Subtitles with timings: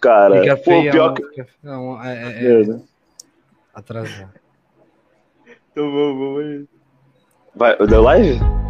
[0.00, 0.40] cara.
[0.40, 1.46] Fica Pô, feia, pior que.
[1.62, 2.80] Não, é, é, é,
[3.74, 4.28] atrasou.
[5.72, 6.68] Então vamos, vamos aí.
[7.54, 8.63] Vai, deu live?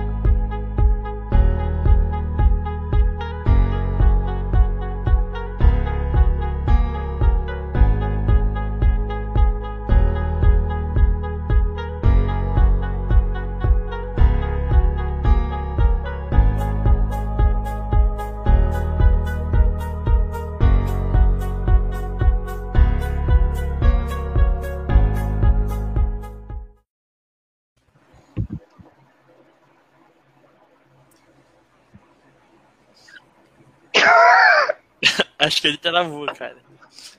[35.65, 36.57] Que ele travou, cara.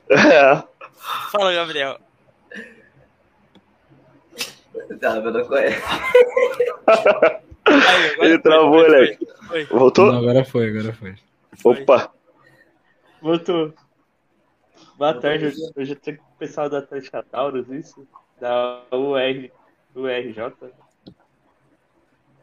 [0.08, 0.62] É.
[1.32, 1.98] Fala, Gabriel.
[5.00, 5.68] Tá, mas qual é?
[7.66, 9.26] Aí, Ele foi, travou, foi, moleque.
[9.48, 9.78] foi, foi.
[9.78, 10.12] Voltou?
[10.12, 11.16] Não, agora foi, agora foi.
[11.60, 11.82] foi.
[11.82, 12.12] Opa.
[13.20, 13.74] Voltou.
[14.96, 18.06] Boa tarde, hoje, hoje com o pessoal da Atlética Taurus, isso?
[18.40, 19.50] Da UR,
[19.92, 20.72] URJ.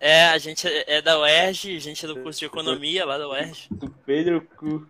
[0.02, 3.30] É, a gente é da UERJ, a gente é do curso de economia lá da
[3.30, 3.70] UERJ.
[3.72, 4.86] Do Pedro Cu.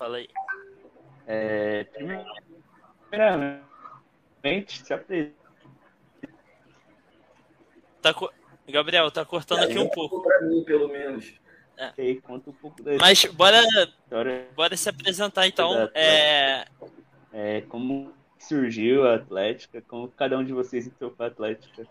[0.00, 0.28] Fala aí.
[1.26, 1.84] É,
[3.10, 5.34] primeiramente, se apresenta.
[8.00, 8.32] Tá co-
[8.66, 10.22] Gabriel, tá cortando aqui um pouco.
[10.22, 11.34] Pra mim, pelo menos.
[11.98, 15.90] aí, conta um pouco da Mas bora, história, bora se apresentar então.
[15.92, 16.64] É,
[17.30, 21.86] é, como surgiu a Atlética, como cada um de vocês entrou pra Atlética.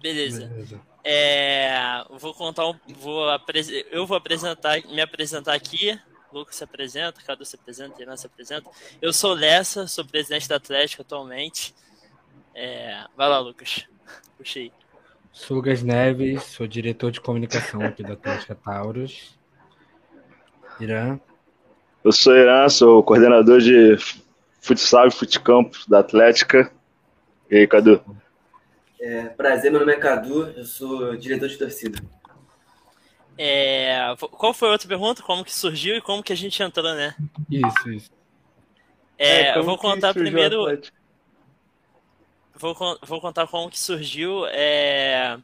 [0.00, 0.46] beleza.
[0.46, 0.80] Beleza.
[1.04, 6.00] É, vou contar um, vou aprese- eu vou apresentar, me apresentar aqui.
[6.32, 8.68] Lucas se apresenta, Cadu se apresenta, Irã se apresenta.
[9.00, 11.74] Eu sou Lessa, sou presidente da Atlético atualmente.
[12.54, 13.86] É, vai lá, Lucas.
[14.36, 14.72] Puxei.
[15.32, 19.34] Sou Lucas Neves, sou diretor de comunicação aqui da Atlética Taurus.
[20.80, 21.18] Irã.
[22.04, 23.96] Eu sou Irã, sou coordenador de
[24.60, 26.70] futsal e futecampo da Atlética.
[27.50, 28.02] E aí, Cadu?
[29.00, 31.98] É, prazer, meu nome é Cadu, eu sou diretor de torcida.
[33.38, 35.22] É, qual foi a outra pergunta?
[35.22, 37.14] Como que surgiu e como que a gente entrou, né?
[37.50, 38.10] Isso, isso.
[39.18, 40.64] É, eu como vou contar primeiro.
[42.54, 44.46] Vou, vou contar como que surgiu.
[44.48, 45.38] é,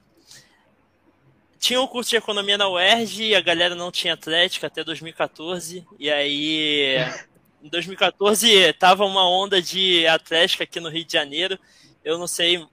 [1.59, 5.87] Tinha um curso de economia na UERJ e a galera não tinha Atlética até 2014.
[5.99, 6.97] E aí,
[7.62, 11.59] em 2014, tava uma onda de Atlética aqui no Rio de Janeiro.
[12.05, 12.65] Eu não sei,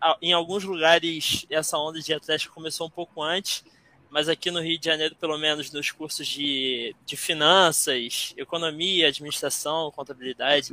[0.00, 3.62] a- em alguns lugares essa onda de Atlética começou um pouco antes,
[4.10, 9.90] mas aqui no Rio de Janeiro, pelo menos nos cursos de, de finanças, economia, administração,
[9.90, 10.72] contabilidade,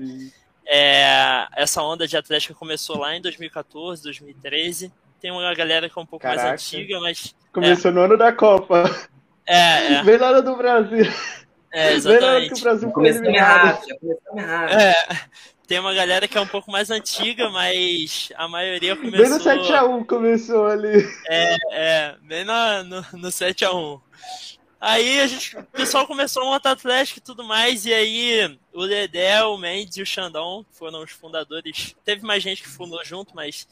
[0.66, 4.92] é, essa onda de Atlética começou lá em 2014, 2013.
[5.20, 6.50] Tem uma galera que é um pouco Caraca.
[6.50, 7.36] mais antiga, mas.
[7.52, 8.84] Começou no ano da Copa.
[9.46, 11.06] É, é, Bem lá do Brasil.
[11.74, 12.62] é Bem lá que o exatamente.
[12.62, 13.36] Brasil eliminado.
[13.36, 14.72] errado, já começamos errado.
[14.72, 14.96] É,
[15.68, 19.38] tem uma galera que é um pouco mais antiga, mas a maioria Bem começou.
[19.38, 21.08] no 7x1 começou ali.
[21.72, 24.02] É, bem na, no, no 7x1.
[24.86, 28.86] Aí a gente, o pessoal começou a montar Atlético e tudo mais, e aí o
[28.86, 31.96] Dedé, o Mendes e o Xandão foram os fundadores.
[32.04, 33.66] Teve mais gente que fundou junto, mas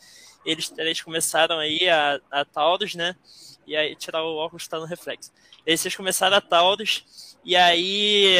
[0.45, 3.13] eles três começaram aí a, a Taurus, né?
[3.67, 5.33] E aí, tirar o óculos tá no reflexo.
[5.65, 8.37] Eles começaram a Taurus, e aí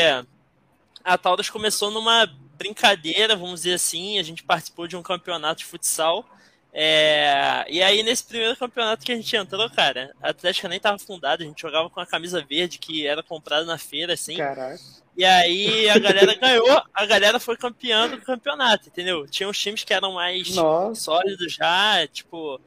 [1.04, 2.26] a Taurus começou numa
[2.62, 4.20] brincadeira, vamos dizer assim.
[4.20, 6.26] A gente participou de um campeonato de futsal.
[6.74, 10.98] É, e aí, nesse primeiro campeonato que a gente entrou, cara, a Atlética nem tava
[10.98, 14.38] fundada, a gente jogava com a camisa verde que era comprada na feira, assim.
[14.38, 14.80] Caraca.
[15.18, 19.28] E aí a galera ganhou, a galera foi campeã do campeonato, entendeu?
[19.28, 21.02] Tinha uns times que eram mais Nossa.
[21.02, 22.62] sólidos já, tipo.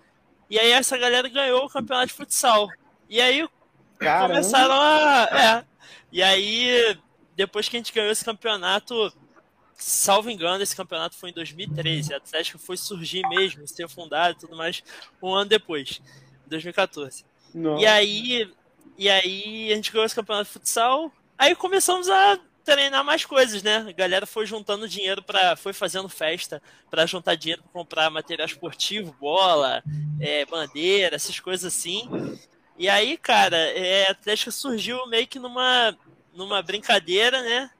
[0.51, 2.69] E aí essa galera ganhou o campeonato de futsal.
[3.09, 3.49] E aí
[3.99, 4.29] Caramba.
[4.29, 5.29] começaram a.
[5.33, 5.65] É.
[6.13, 6.97] E aí,
[7.35, 9.13] depois que a gente ganhou esse campeonato,
[9.85, 12.15] salvo engano, esse campeonato foi em 2013.
[12.15, 14.83] A Atlético foi surgir mesmo, ser fundado e tudo mais,
[15.23, 16.01] um ano depois,
[16.47, 17.25] em 2014.
[17.55, 17.83] Nossa.
[17.83, 18.53] E aí,
[18.97, 21.13] e aí a gente ganhou esse campeonato de futsal.
[21.37, 23.85] Aí começamos a treinar mais coisas, né?
[23.87, 28.47] A galera foi juntando dinheiro para, foi fazendo festa para juntar dinheiro para comprar material
[28.47, 29.83] esportivo, bola,
[30.19, 32.09] é, bandeira, essas coisas assim.
[32.79, 35.95] E aí, cara, é, a Atlética surgiu meio que numa,
[36.33, 37.71] numa brincadeira, né?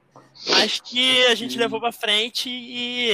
[0.47, 3.11] Mas que a gente levou para frente e,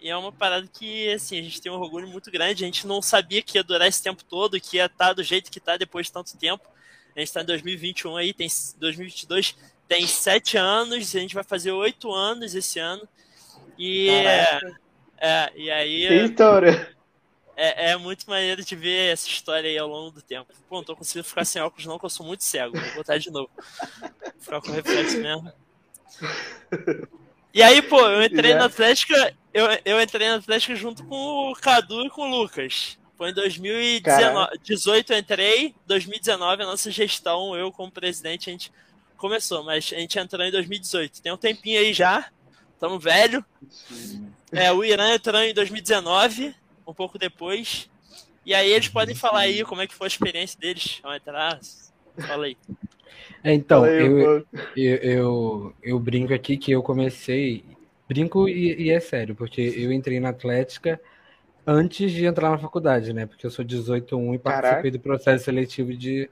[0.00, 2.64] e é uma parada que, assim, a gente tem um orgulho muito grande.
[2.64, 5.50] A gente não sabia que ia durar esse tempo todo, que ia estar do jeito
[5.50, 6.64] que está depois de tanto tempo.
[7.16, 8.48] A gente está em 2021 aí, tem
[8.78, 9.56] 2022,
[9.88, 13.08] tem sete anos, a gente vai fazer oito anos esse ano.
[13.76, 14.08] E,
[15.18, 16.96] é, e aí história.
[17.56, 20.52] é, é muito maneiro de ver essa história aí ao longo do tempo.
[20.68, 22.78] Pô, não tô conseguindo ficar sem óculos não, que eu sou muito cego.
[22.78, 23.50] Vou botar de novo.
[24.00, 25.52] Vou ficar com reflexo mesmo.
[27.52, 31.54] E aí, pô, eu entrei na Atlética, eu, eu entrei na Atlética junto com o
[31.54, 32.98] Cadu e com o Lucas.
[33.16, 38.72] Foi em 2018 eu entrei, 2019 a nossa gestão, eu como presidente, a gente
[39.16, 41.20] começou, mas a gente entrou em 2018.
[41.20, 42.30] Tem um tempinho aí já,
[42.74, 43.44] estamos velho.
[44.52, 46.54] É, o Irã entrou em 2019,
[46.86, 47.90] um pouco depois.
[48.46, 51.58] E aí eles podem falar aí como é que foi a experiência deles ao entrar.
[52.26, 52.56] Fala aí.
[53.42, 54.18] É, então, aí, eu,
[54.76, 57.64] eu, eu, eu brinco aqui que eu comecei.
[58.08, 61.00] Brinco e, e é sério, porque eu entrei na Atlética
[61.66, 63.26] antes de entrar na faculdade, né?
[63.26, 64.92] Porque eu sou 18.1 e participei Caraca.
[64.92, 66.30] do processo seletivo de.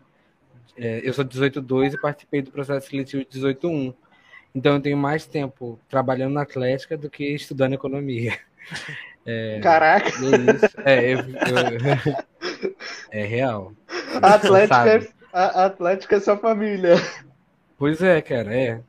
[0.77, 3.95] é, eu sou 18.2 e participei do processo seletivo de 18.1.
[4.55, 8.39] Então eu tenho mais tempo trabalhando na Atlética do que estudando economia.
[9.61, 10.77] Caraca, E é isso.
[10.85, 11.79] É, eu- eu-
[13.11, 13.75] é real.
[14.23, 15.09] a Atlética, é,
[15.45, 16.95] a a Atlética é sua família.
[17.79, 18.81] Pois é, cara, é.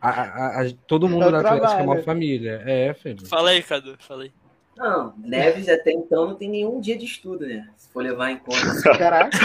[0.00, 2.62] A- a- a- todo mundo da Atlética é uma família.
[2.64, 3.26] É, filho.
[3.26, 3.96] Fala aí, Cadu.
[3.98, 4.32] Fala aí.
[4.76, 7.68] Não, Neves até então não tem nenhum dia de estudo, né?
[7.76, 8.82] Se for levar em conta.
[8.98, 9.38] Caraca,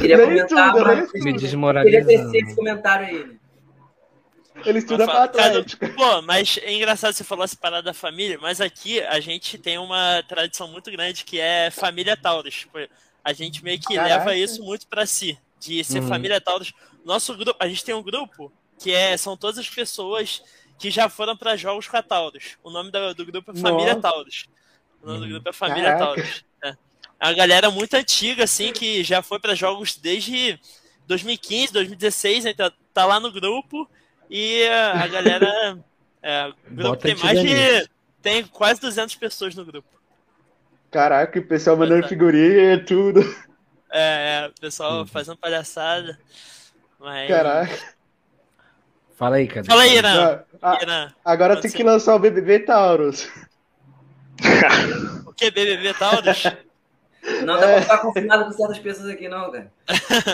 [0.00, 2.54] Queria Nem comentar, estuda, mas Me queria tecer esse desmoralizando.
[2.56, 3.24] comentário aí.
[3.24, 3.34] né?
[4.64, 5.88] ele estuda Cadu, Atlética.
[5.90, 9.76] Pô, mas é engraçado você falar essa parada da família, mas aqui a gente tem
[9.78, 12.54] uma tradição muito grande que é família Taurus.
[12.54, 12.78] Tipo,
[13.24, 14.16] A gente meio que Caraca.
[14.18, 16.08] leva isso muito pra si, de ser Uhum.
[16.08, 16.72] família Taurus.
[17.04, 20.42] Nosso grupo, a gente tem um grupo que é, são todas as pessoas
[20.78, 22.58] que já foram pra jogos com a Taurus.
[22.62, 24.00] O nome do, do grupo é Família Nossa.
[24.02, 24.44] Taurus.
[25.02, 26.04] O nome do grupo é Família Caraca.
[26.04, 26.44] Taurus.
[26.62, 26.68] É.
[27.20, 30.58] É uma galera muito antiga, assim, que já foi pra jogos desde
[31.06, 32.54] 2015, 2016, né?
[32.54, 33.88] tá, tá lá no grupo
[34.28, 35.78] e a galera.
[36.20, 37.88] é, o grupo Bota tem mais de.
[38.20, 39.88] Tem quase 200 pessoas no grupo.
[40.94, 43.20] Caraca, o pessoal mandando figurinha e tudo.
[43.92, 45.06] É, é, o pessoal Uhum.
[45.08, 46.16] fazendo palhaçada.
[47.00, 47.26] Mas...
[47.28, 47.76] Caraca.
[49.16, 49.64] Fala aí, cara.
[49.66, 50.44] Fala aí, Irã.
[51.24, 51.76] agora Pode tem ser.
[51.78, 53.28] que lançar o BBB Taurus.
[55.26, 56.44] O que, BBB Taurus?
[57.44, 59.72] Não dá pra ficar confinado com certas pessoas aqui, não, cara.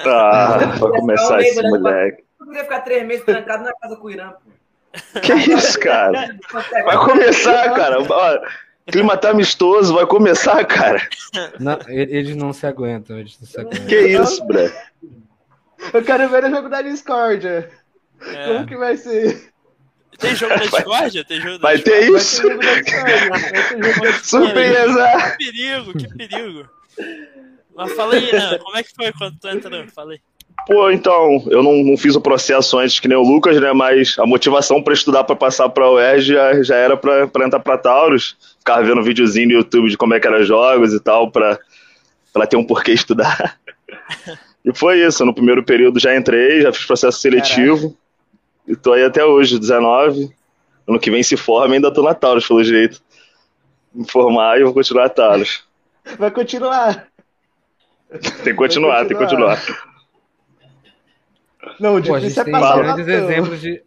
[0.05, 2.23] Ah, vai começar esse moleque.
[2.39, 5.21] Eu queria ficar três meses trancado na casa com o Irã, pô.
[5.21, 6.37] Que isso, cara?
[6.85, 7.99] Vai começar, cara.
[8.03, 8.39] Ó,
[8.91, 11.07] clima tá amistoso, vai começar, cara.
[11.59, 13.87] Não, eles não se aguentam, eles não se aguentam.
[13.87, 14.73] Que isso, Bre?
[15.93, 17.71] Eu quero ver o jogo da Discordia.
[18.21, 18.47] É.
[18.47, 19.51] Como que vai ser?
[20.19, 21.25] Tem jogo da Discord?
[21.25, 22.43] Tem jogo da Vai ter Vai ter isso?
[22.43, 23.29] jogo da Discordia.
[23.31, 25.37] Vai ter jogo da Surpresa!
[25.39, 26.69] Que perigo, que perigo.
[27.75, 29.89] Mas fala aí, como é que foi quando tu entrou?
[29.89, 30.21] Fala aí.
[30.67, 33.73] Pô, então, eu não, não fiz o processo antes que nem o Lucas, né?
[33.73, 37.61] Mas a motivação pra estudar pra passar pra UERJ já, já era pra, pra entrar
[37.61, 38.37] pra Taurus.
[38.59, 41.59] Ficava vendo videozinho no YouTube de como é que eram jogos e tal, pra,
[42.33, 43.59] pra ter um porquê estudar.
[44.63, 47.97] E foi isso, no primeiro período já entrei, já fiz processo seletivo.
[48.69, 50.31] E tô aí até hoje, 19.
[50.87, 53.01] Ano que vem se forma e ainda tô na Taurus, pelo jeito.
[53.93, 55.65] Me formar e vou continuar na Taurus.
[56.19, 57.07] Vai continuar.
[58.45, 59.57] Tem que continuar, tem que continuar.
[59.57, 59.90] Não, o Pô,
[62.15, 63.85] a gente difícil é tem passar o grandes exemplos de.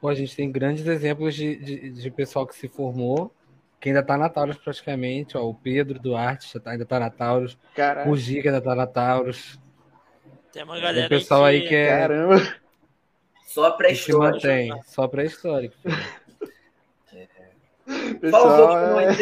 [0.00, 3.34] Pô, a gente tem grandes exemplos de, de, de pessoal que se formou,
[3.78, 5.36] que ainda tá na Taurus praticamente.
[5.36, 8.74] Ó, o Pedro Duarte já tá- ainda tá na Taurus, Caraca, o Giga ainda tá
[8.74, 9.58] na Taurus.
[10.52, 12.36] Tem uma Tem galera o pessoal aí que é caramba.
[13.46, 14.32] Só pré-história.
[14.32, 15.74] mantém, só pré-histórico.
[15.84, 15.90] O
[17.92, 19.14] um pessoal é...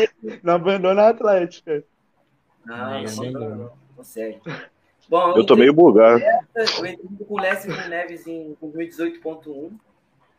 [0.42, 1.82] não abandona a Atlética.
[2.64, 4.40] Não, É, não, não, não, consegue.
[5.08, 6.22] Bom, Eu tô meio bugado.
[6.54, 6.96] Eu entrei
[7.26, 9.70] com o Lécio Neves em 2018.1.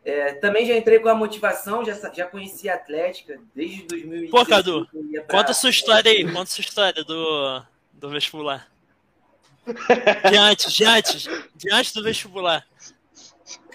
[0.04, 4.30] É, também já entrei com a motivação, já, já conhecia a Atlética desde 2018.
[4.30, 4.86] Pô, Cadu,
[5.26, 7.62] pra- Conta a sua história aí, conta a sua história do,
[7.94, 8.66] do vestibular.
[10.30, 12.64] De antes, de antes, de antes do vestibular.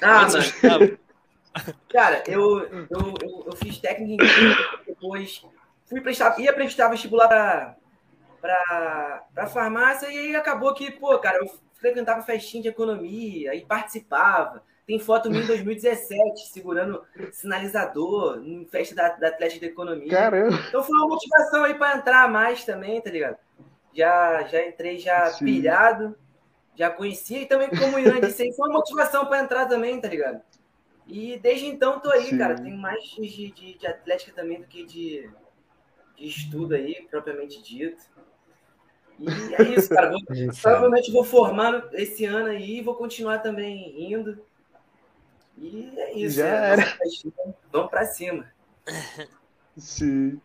[0.01, 0.97] Ah, mano,
[1.89, 5.43] cara, eu, eu, eu, eu fiz técnica em depois
[5.87, 7.75] fui prestar, ia prestar vestibular pra,
[8.45, 13.65] pra, pra farmácia e aí acabou que, pô, cara, eu frequentava festinha de economia e
[13.65, 14.63] participava.
[14.85, 20.11] Tem foto minha em 2017, segurando sinalizador em festa da, da Atlética de Economia.
[20.11, 20.55] Caramba.
[20.69, 23.37] Então foi uma motivação aí para entrar mais também, tá ligado?
[23.91, 25.45] Já, já entrei já Sim.
[25.45, 26.15] pilhado,
[26.75, 29.99] já conhecia e também como o Irã disse aí, foi uma motivação para entrar também,
[29.99, 30.39] tá ligado?
[31.07, 32.37] E desde então tô aí, Sim.
[32.37, 32.55] cara.
[32.55, 35.27] Tenho mais de, de, de atlética também do que de,
[36.15, 38.03] de estudo aí, propriamente dito.
[39.19, 40.11] E é isso, cara.
[40.11, 40.21] Vou-
[40.61, 44.39] provavelmente vou formar esse ano aí e vou continuar também indo.
[45.57, 46.37] E é isso.
[46.37, 46.97] Já é era.
[47.71, 48.45] Vamos pra cima.
[49.77, 50.39] Sim.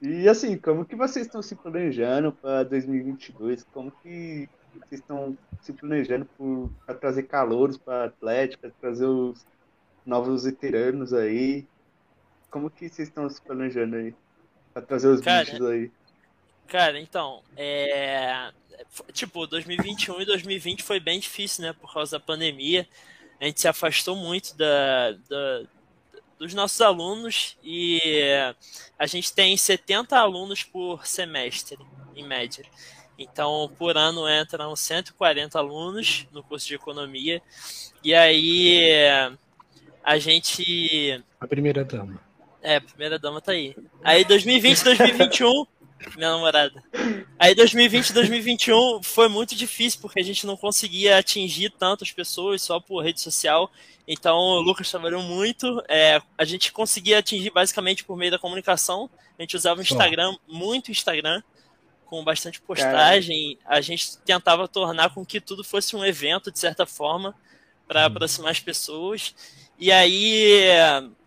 [0.00, 3.66] E assim, como que vocês estão se planejando para 2022?
[3.72, 6.26] Como que vocês estão se planejando
[6.86, 9.44] para trazer calouros para a Atlética, trazer os
[10.06, 11.66] novos veteranos aí?
[12.50, 14.14] Como que vocês estão se planejando aí?
[14.72, 15.90] Para trazer os cara, bichos aí?
[16.70, 18.50] Cara, então, é...
[19.12, 21.72] Tipo, 2021 e 2020 foi bem difícil, né?
[21.72, 22.88] Por causa da pandemia.
[23.40, 25.62] A gente se afastou muito da, da
[26.38, 28.00] dos nossos alunos e
[28.98, 31.78] a gente tem 70 alunos por semestre,
[32.16, 32.64] em média.
[33.18, 37.42] Então, por ano entram 140 alunos no curso de economia.
[38.02, 38.80] E aí
[40.02, 41.22] a gente.
[41.38, 42.18] A primeira dama.
[42.62, 43.76] É, a primeira dama tá aí.
[44.02, 45.66] Aí 2020, 2021,
[46.16, 46.82] minha namorada.
[47.38, 52.80] Aí 2020 2021 foi muito difícil porque a gente não conseguia atingir tantas pessoas só
[52.80, 53.70] por rede social.
[54.06, 55.82] Então o Lucas trabalhou muito.
[55.88, 59.10] É, a gente conseguia atingir basicamente por meio da comunicação.
[59.38, 61.42] A gente usava o Instagram, muito Instagram,
[62.06, 63.58] com bastante postagem.
[63.64, 67.34] A gente tentava tornar com que tudo fosse um evento de certa forma
[67.86, 68.06] para uhum.
[68.06, 69.34] aproximar as pessoas.
[69.78, 70.62] E aí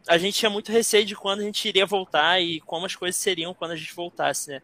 [0.07, 3.15] a gente tinha muito receio de quando a gente iria voltar e como as coisas
[3.15, 4.61] seriam quando a gente voltasse, né?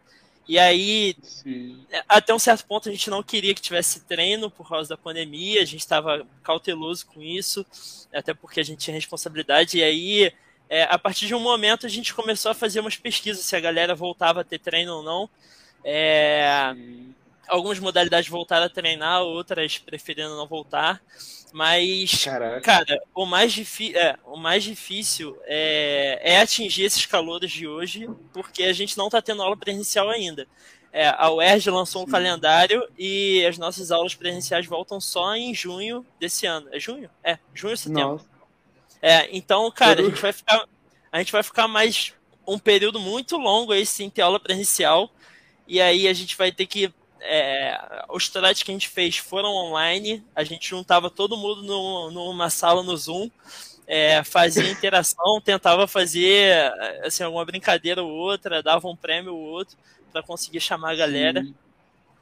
[0.48, 1.86] E aí, Sim.
[2.08, 5.62] até um certo ponto, a gente não queria que tivesse treino por causa da pandemia,
[5.62, 7.64] a gente estava cauteloso com isso,
[8.12, 9.78] até porque a gente tinha responsabilidade.
[9.78, 10.32] E aí,
[10.68, 13.60] é, a partir de um momento, a gente começou a fazer umas pesquisas se a
[13.60, 15.30] galera voltava a ter treino ou não.
[15.84, 16.74] É,
[17.50, 21.02] algumas modalidades voltaram a treinar, outras preferindo não voltar.
[21.52, 22.60] Mas, Caraca.
[22.60, 23.56] cara, o mais,
[23.92, 29.06] é, o mais difícil é, é atingir esses calores de hoje, porque a gente não
[29.06, 30.46] está tendo aula presencial ainda.
[30.92, 32.08] É, a UERJ lançou Sim.
[32.08, 36.68] um calendário e as nossas aulas presenciais voltam só em junho desse ano.
[36.72, 37.10] É junho?
[37.22, 38.12] É, junho ou setembro.
[38.12, 38.30] Nossa.
[39.02, 40.64] É, então, cara, a gente vai ficar.
[41.12, 42.12] A gente vai ficar mais
[42.46, 45.10] um período muito longo aí sem ter aula presencial.
[45.66, 49.50] E aí a gente vai ter que é, os threads que a gente fez foram
[49.50, 53.30] online, a gente juntava todo mundo no, numa sala no Zoom,
[53.86, 56.72] é, fazia interação, tentava fazer
[57.04, 59.76] assim, alguma brincadeira ou outra, dava um prêmio ou outro
[60.12, 61.42] para conseguir chamar a galera.
[61.42, 61.54] Sim.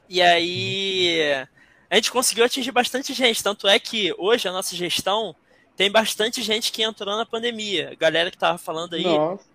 [0.08, 1.46] E aí
[1.90, 5.34] a gente conseguiu atingir bastante gente, tanto é que hoje a nossa gestão
[5.76, 7.96] tem bastante gente que entrou na pandemia.
[7.98, 9.04] Galera que tava falando aí,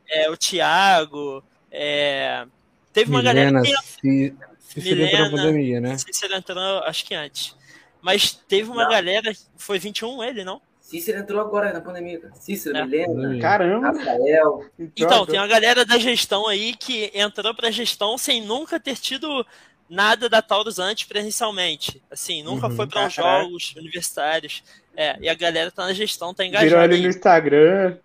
[0.09, 2.45] é, o Thiago, é,
[2.93, 4.33] teve uma Milena, galera que.
[4.73, 5.97] Cícero entrou na pandemia, né?
[5.97, 7.55] Cícero entrou, acho que antes.
[8.01, 8.91] Mas teve uma não.
[8.91, 10.61] galera, foi 21 ele, não?
[10.79, 12.85] Cícero entrou agora na pandemia, Cícero, é.
[12.85, 14.65] Milena, caramba, Rafael.
[14.95, 19.45] Então, tem uma galera da gestão aí que entrou pra gestão sem nunca ter tido
[19.89, 22.01] nada da Taurus antes presencialmente.
[22.11, 24.63] Assim, nunca uhum, foi para os jogos universitários.
[24.95, 26.67] É, e a galera tá na gestão, tá engajada.
[26.69, 27.97] Virou ali no Instagram.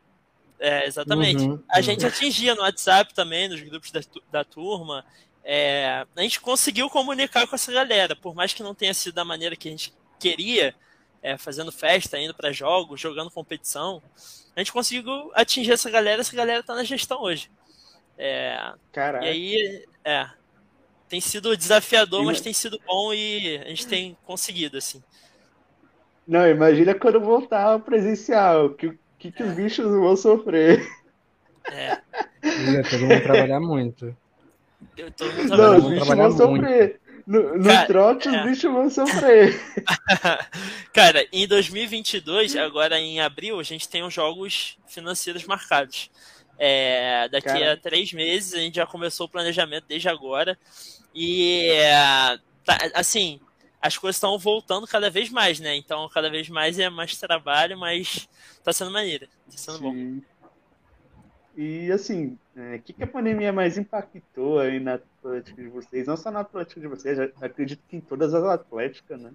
[0.61, 1.43] É, exatamente.
[1.43, 1.83] Uhum, a uhum.
[1.83, 5.05] gente atingia no WhatsApp também, nos grupos da, da turma.
[5.51, 9.25] É, a gente conseguiu comunicar com essa galera, por mais que não tenha sido da
[9.25, 10.75] maneira que a gente queria,
[11.23, 14.03] é, fazendo festa, indo para jogos, jogando competição,
[14.55, 17.51] a gente conseguiu atingir essa galera, essa galera tá na gestão hoje.
[18.19, 19.25] É, Caraca.
[19.25, 20.29] E aí, é,
[21.09, 25.03] tem sido desafiador, mas tem sido bom e a gente tem conseguido, assim.
[26.27, 29.47] Não, imagina quando voltar ao presencial, que, que, que é.
[29.47, 30.87] os bichos vão sofrer.
[31.73, 31.97] É.
[32.91, 34.15] Todo mundo trabalhar muito.
[35.17, 37.01] Todo mundo não, os bichos vão sofrer.
[37.27, 38.31] No, no Cara, trote, é.
[38.31, 39.61] os bichos vão sofrer.
[40.93, 46.11] Cara, em 2022, agora em abril, a gente tem os jogos financeiros marcados.
[46.59, 47.75] É, daqui Cara.
[47.75, 50.59] a três meses, a gente já começou o planejamento desde agora.
[51.15, 51.69] E,
[52.65, 53.39] tá, assim,
[53.81, 55.77] as coisas estão voltando cada vez mais, né?
[55.77, 58.29] Então, cada vez mais é mais trabalho, mas
[58.65, 59.27] tá sendo maneiro.
[59.51, 59.83] Tá sendo Sim.
[59.83, 60.21] bom.
[61.61, 66.07] E assim, o é, que, que a pandemia mais impactou aí na Atlética de vocês?
[66.07, 69.33] Não só na Atlética de vocês, acredito que em todas as Atléticas, né?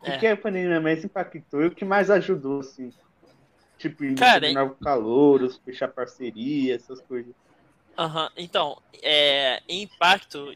[0.00, 0.18] O que, é.
[0.18, 2.92] que a pandemia mais impactou e o que mais ajudou, assim?
[3.76, 7.34] Tipo, Cara, novo calor, fechar parceria, essas coisas.
[7.98, 8.28] Uhum.
[8.36, 10.54] então, é, impacto,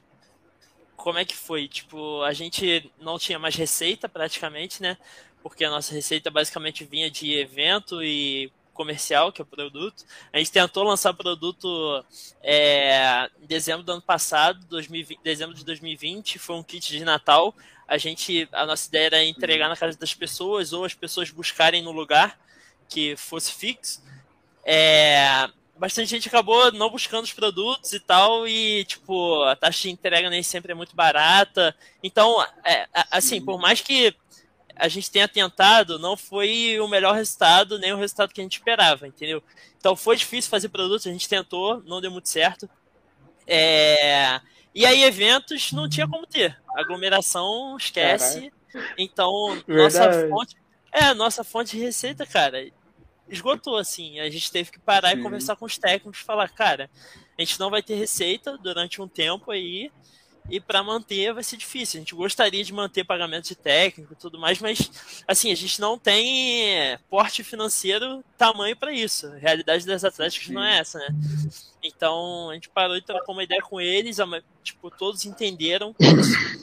[0.95, 1.67] como é que foi?
[1.67, 4.97] Tipo, a gente não tinha mais receita praticamente, né?
[5.43, 10.05] Porque a nossa receita basicamente vinha de evento e comercial, que é o produto.
[10.33, 12.05] A gente tentou lançar produto
[12.43, 17.55] é, em dezembro do ano passado, 2020, dezembro de 2020, foi um kit de Natal.
[17.89, 21.83] A gente, a nossa ideia era entregar na casa das pessoas ou as pessoas buscarem
[21.83, 22.39] no lugar
[22.89, 24.03] que fosse fixo.
[24.65, 29.91] É, bastante gente acabou não buscando os produtos e tal, e tipo, a taxa de
[29.91, 31.75] entrega nem sempre é muito barata.
[32.03, 34.15] Então, é, assim, por mais que
[34.77, 38.59] a gente tenha tentado, não foi o melhor resultado, nem o resultado que a gente
[38.59, 39.43] esperava, entendeu?
[39.79, 42.69] Então foi difícil fazer produtos, a gente tentou, não deu muito certo.
[43.47, 44.41] É,
[44.75, 46.61] e aí, eventos não tinha como ter.
[46.77, 48.53] Aglomeração, esquece.
[48.99, 49.31] Então,
[49.69, 50.57] nossa fonte.
[50.91, 52.69] É, nossa fonte de receita, cara,
[53.29, 54.19] esgotou, assim.
[54.19, 55.21] A gente teve que parar Sim.
[55.21, 56.91] e conversar com os técnicos e falar, cara,
[57.39, 59.93] a gente não vai ter receita durante um tempo aí
[60.49, 61.99] e para manter vai ser difícil.
[61.99, 64.91] A gente gostaria de manter pagamento de técnico e tudo mais, mas
[65.27, 69.27] assim, a gente não tem porte financeiro tamanho para isso.
[69.27, 71.09] A realidade das atléticas não é essa, né?
[71.83, 74.19] Então, a gente parou e trocou uma ideia com eles,
[74.63, 75.95] tipo, todos entenderam,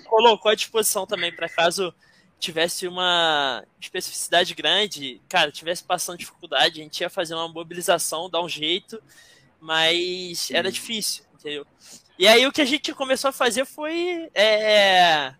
[0.05, 1.93] colocou à disposição também para caso
[2.39, 8.41] tivesse uma especificidade grande, cara, tivesse passando dificuldade, a gente ia fazer uma mobilização, dar
[8.41, 9.01] um jeito,
[9.59, 11.67] mas era difícil, entendeu?
[12.21, 15.31] E aí o que a gente começou a fazer foi é,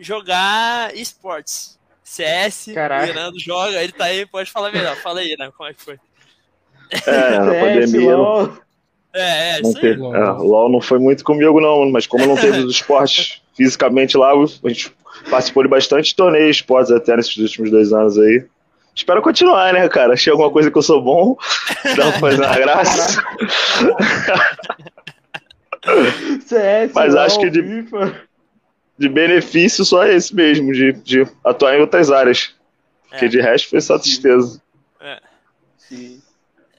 [0.00, 1.78] jogar esportes.
[2.02, 3.06] CS, Caraca.
[3.06, 4.96] Mirando joga, ele tá aí, pode falar melhor.
[4.96, 5.48] Fala aí, né?
[5.56, 5.96] Como é que foi?
[7.06, 8.16] É, na pandemia.
[8.16, 8.52] LOL.
[9.14, 9.80] É, é, isso aí.
[9.80, 14.16] Teve, é, LOL não foi muito comigo, não, mas como não teve os esportes fisicamente
[14.16, 14.92] lá, a gente
[15.30, 18.44] participou de bastante torneios esportes até nesses últimos dois anos aí.
[18.92, 20.14] Espero continuar, né, cara?
[20.14, 21.36] Achei alguma coisa que eu sou bom,
[21.96, 23.24] dá pra fazer uma graça.
[26.44, 27.86] CS, Mas acho que de,
[28.98, 32.54] de benefício só esse mesmo, de, de atuar em outras áreas.
[33.08, 33.28] Porque é.
[33.28, 34.60] de resto foi só tristeza.
[35.00, 35.18] É.
[35.76, 36.20] Sim.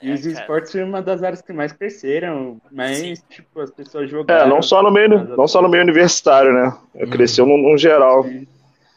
[0.02, 3.14] E é, os esportes foi uma das áreas que mais cresceram, mas Sim.
[3.30, 4.46] tipo, as pessoas jogaram.
[4.46, 6.74] É, não só no meio, não só no meio universitário, né?
[6.96, 7.10] Hum.
[7.10, 8.24] Cresceu no, no geral.
[8.24, 8.48] Sim.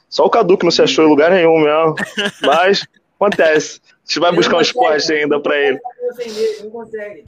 [0.09, 1.95] Só o Cadu que não se achou em lugar nenhum mesmo.
[2.45, 2.87] Mas
[3.23, 3.81] acontece.
[3.85, 5.81] A gente vai buscar um esporte ainda pra ele.
[6.63, 7.25] Não consegue.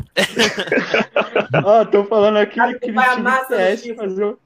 [1.65, 4.37] Ó, oh, tô falando aqui que no time de CS fazer.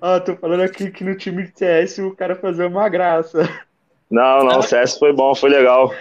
[0.00, 3.48] Ó, oh, tô falando aqui que no time de CS o cara fazer uma graça.
[4.10, 5.94] Não, não, o CS foi bom, foi legal.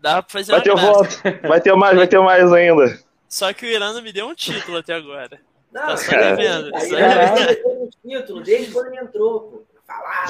[0.00, 1.22] Dá pra fazer vai ter voto.
[1.46, 2.98] Vai ter mais, vai ter mais ainda.
[3.28, 5.38] Só que o Irã não me deu um título até agora.
[5.70, 6.34] Não, tá só é.
[6.34, 6.74] devendo.
[6.74, 9.62] Aí, aí, um título desde quando ele entrou, pô.
[9.86, 10.26] Falar,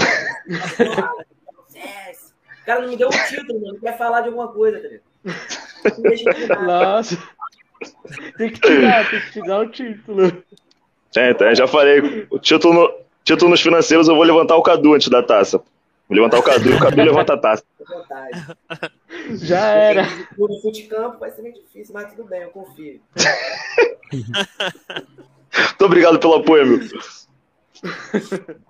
[1.69, 2.20] CS.
[2.63, 3.81] O cara não me deu um título, mano.
[3.81, 6.67] Quer falar de alguma coisa, tá ligado?
[6.67, 7.19] Nossa.
[8.37, 10.45] Tem que tirar, tem que tirar o título.
[11.17, 12.27] É, então, já falei.
[12.31, 12.93] O título,
[13.25, 15.59] título nos financeiros eu vou levantar o Cadu antes da taça.
[16.09, 17.65] Vou levantar o Cadu e o Cadu levanta a taça.
[19.31, 20.07] Já era.
[20.37, 23.01] No futecampo vai ser meio difícil, mas tudo bem, eu confio.
[24.13, 26.81] Muito obrigado pelo apoio, meu.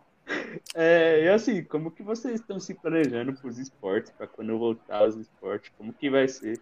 [0.75, 4.59] É, e assim, como que vocês estão se planejando para os esportes, para quando eu
[4.59, 5.73] voltar aos esportes?
[5.77, 6.61] Como que vai ser?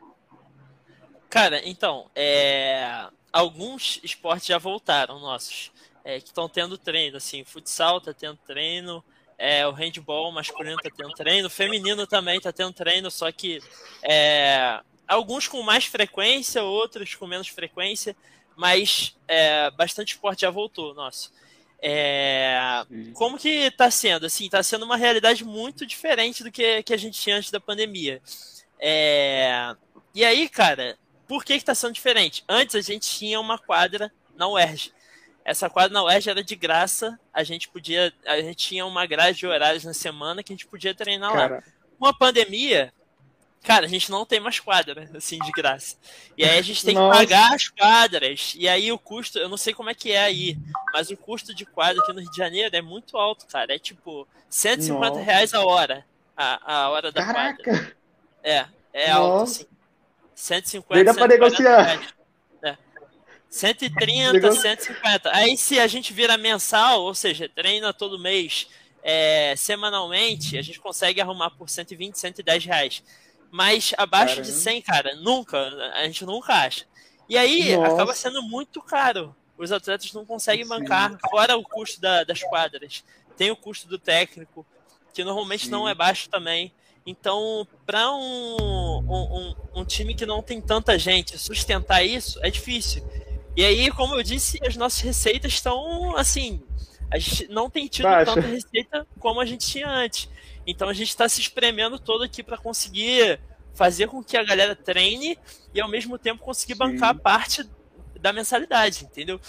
[1.29, 3.07] Cara, então, é...
[3.33, 5.71] alguns esportes já voltaram, nossos,
[6.05, 9.05] é, que estão tendo treino, assim, futsal tá tendo treino,
[9.37, 13.61] é, o handball masculino tá tendo treino, feminino também tá tendo treino, só que
[14.03, 18.17] é, alguns com mais frequência, outros com menos frequência,
[18.57, 21.33] mas é, bastante esporte já voltou, nosso.
[21.81, 24.27] É, como que está sendo?
[24.27, 27.61] Assim, está sendo uma realidade muito diferente do que, que a gente tinha antes da
[27.61, 28.21] pandemia.
[28.81, 29.75] É,
[30.14, 32.45] e aí, cara, por que está sendo diferente?
[32.49, 34.93] Antes a gente tinha uma quadra na UERJ.
[35.45, 39.38] Essa quadra na UERJ era de graça, a gente podia, a gente tinha uma grade
[39.38, 41.57] de horários na semana que a gente podia treinar Cara.
[41.57, 41.62] lá.
[41.99, 42.93] Com a pandemia,
[43.62, 45.97] cara, a gente não tem mais quadra, assim, de graça.
[46.37, 47.18] E aí a gente tem Nossa.
[47.21, 48.55] que pagar as quadras.
[48.57, 50.57] E aí o custo, eu não sei como é que é aí,
[50.92, 53.75] mas o custo de quadra aqui no Rio de Janeiro é muito alto, cara.
[53.75, 55.21] É tipo 150 Nossa.
[55.21, 56.05] reais a hora.
[56.37, 57.62] A, a hora da Caraca.
[57.62, 57.97] quadra.
[58.42, 59.21] É, é Nossa.
[59.21, 59.66] alto, assim.
[60.35, 61.83] 150 Nem dá pra negociar.
[61.83, 62.14] Reais.
[62.62, 62.77] É.
[63.51, 65.31] 130, 150.
[65.35, 68.68] Aí se a gente vira mensal, ou seja, treina todo mês,
[69.03, 73.03] é, semanalmente, a gente consegue arrumar por 120, 110 reais.
[73.51, 74.53] Mas abaixo Caramba.
[74.53, 75.59] de 100, cara, nunca,
[75.95, 76.85] a gente nunca acha.
[77.29, 77.95] E aí Nossa.
[77.95, 79.35] acaba sendo muito caro.
[79.57, 80.69] Os atletas não conseguem Sim.
[80.69, 83.05] bancar, fora o custo da, das quadras.
[83.37, 84.67] Tem o custo do técnico,
[85.13, 85.71] que normalmente Sim.
[85.71, 86.73] não é baixo também.
[87.05, 93.03] Então, para um, um, um, time que não tem tanta gente sustentar isso, é difícil.
[93.57, 96.63] E aí, como eu disse, as nossas receitas estão assim.
[97.11, 98.35] A gente não tem tido Baixa.
[98.35, 100.29] tanta receita como a gente tinha antes.
[100.71, 103.41] Então a gente está se espremendo todo aqui para conseguir
[103.73, 105.39] fazer com que a galera treine
[105.73, 106.79] e ao mesmo tempo conseguir Sim.
[106.79, 107.65] bancar parte
[108.21, 109.41] da mensalidade, entendeu?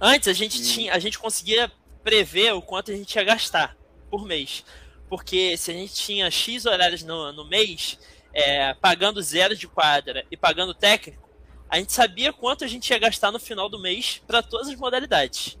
[0.00, 0.72] Antes a gente Sim.
[0.72, 1.70] tinha, a gente conseguia
[2.04, 3.76] prever o quanto a gente ia gastar
[4.08, 4.64] por mês.
[5.08, 7.98] Porque se a gente tinha X horários no, no mês,
[8.32, 11.28] é, pagando zero de quadra e pagando técnico,
[11.68, 14.76] a gente sabia quanto a gente ia gastar no final do mês para todas as
[14.76, 15.58] modalidades.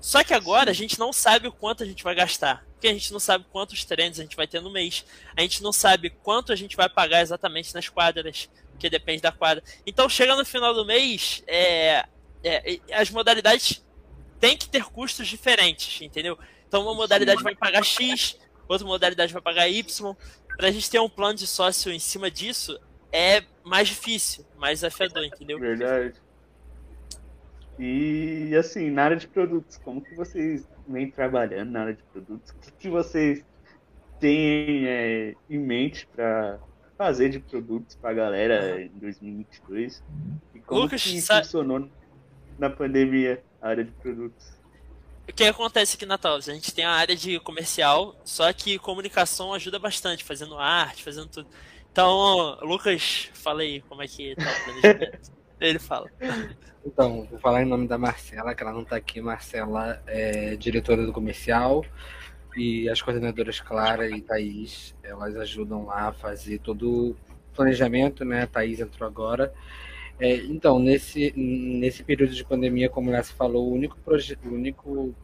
[0.00, 2.64] Só que agora a gente não sabe o quanto a gente vai gastar.
[2.84, 5.06] Porque a gente não sabe quantos treinos a gente vai ter no mês.
[5.34, 8.50] A gente não sabe quanto a gente vai pagar exatamente nas quadras.
[8.72, 9.64] Porque depende da quadra.
[9.86, 12.04] Então chega no final do mês, é,
[12.42, 13.82] é, as modalidades
[14.38, 16.38] têm que ter custos diferentes, entendeu?
[16.68, 20.14] Então uma modalidade vai pagar X, outra modalidade vai pagar Y.
[20.54, 22.78] Para a gente ter um plano de sócio em cima disso
[23.10, 25.58] é mais difícil, mais desafiador, entendeu?
[25.58, 26.20] Verdade.
[27.78, 32.50] E assim, na área de produtos, como que vocês vêm trabalhando na área de produtos?
[32.50, 33.44] O que, que vocês
[34.20, 36.58] têm é, em mente para
[36.96, 40.02] fazer de produtos para a galera em 2022?
[40.54, 41.88] E como Lucas, que funcionou
[42.58, 44.54] na pandemia a área de produtos?
[45.28, 46.18] O que acontece aqui na?
[46.22, 51.28] A gente tem a área de comercial, só que comunicação ajuda bastante, fazendo arte, fazendo
[51.28, 51.48] tudo.
[51.90, 55.32] Então, Lucas, fala aí como é que tá o planejamento.
[55.68, 56.10] Ele fala.
[56.84, 59.20] Então, vou falar em nome da Marcela, que ela não está aqui.
[59.20, 61.84] Marcela é diretora do comercial
[62.56, 67.16] e as coordenadoras Clara e Thaís, elas ajudam lá a fazer todo o
[67.54, 68.42] planejamento, né?
[68.42, 69.52] A Thaís entrou agora.
[70.20, 75.14] É, então, nesse, nesse período de pandemia, como já se falou, o único, o único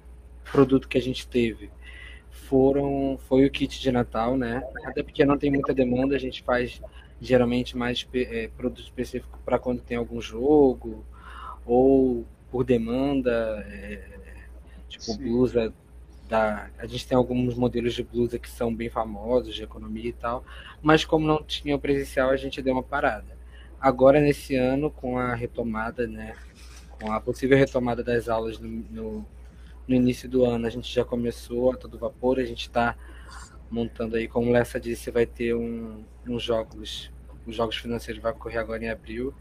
[0.51, 1.71] produto que a gente teve
[2.31, 4.63] foram, foi o kit de Natal, né?
[4.85, 6.81] Até porque não tem muita demanda, a gente faz
[7.21, 11.05] geralmente mais é, produto específico para quando tem algum jogo
[11.67, 14.03] ou por demanda, é,
[14.89, 15.19] tipo Sim.
[15.19, 15.73] blusa
[16.29, 20.13] da, a gente tem alguns modelos de blusa que são bem famosos de economia e
[20.13, 20.45] tal,
[20.81, 23.39] mas como não tinha o presencial a gente deu uma parada.
[23.81, 26.37] Agora nesse ano com a retomada, né,
[27.01, 29.27] com a possível retomada das aulas no, no,
[29.87, 32.97] no início do ano, a gente já começou a todo vapor, a gente está
[33.71, 37.11] montando aí, como o Lessa disse, vai ter um, uns jogos,
[37.47, 39.33] os jogos financeiros vai ocorrer agora em abril.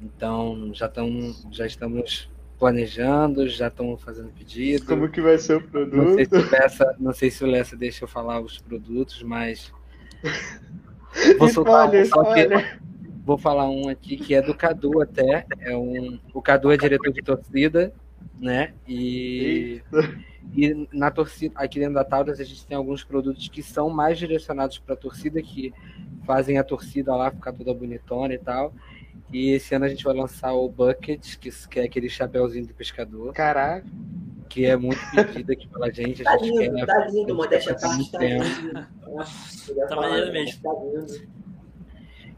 [0.00, 4.86] Então já estão, já estamos planejando, já estamos fazendo pedido.
[4.86, 6.28] Como que vai ser o Não sei, produto?
[6.28, 9.72] se o Lessa, não sei se o Lessa deixa eu falar os produtos, mas
[11.38, 12.80] vou soltar Spoiler, que- spoiler.
[13.24, 15.44] Vou falar um aqui que é do Cadu até.
[15.60, 17.92] É um, o Cadu é diretor de torcida,
[18.38, 18.72] né?
[18.86, 19.82] E,
[20.54, 24.18] e na torcida, aqui dentro da Taurus, a gente tem alguns produtos que são mais
[24.18, 25.72] direcionados para a torcida, que
[26.24, 28.72] fazem a torcida lá ficar toda bonitona e tal.
[29.32, 32.74] E esse ano a gente vai lançar o Bucket, que, que é aquele chapéuzinho do
[32.74, 33.86] pescador, Caraca,
[34.48, 36.22] que é muito pedido aqui pela gente.
[36.22, 38.72] Tá A gente lindo, quer tá lindo, modéstia parte, tá lindo.
[38.72, 40.62] Tá falar, maneiro mesmo.
[40.62, 41.28] Tá lindo.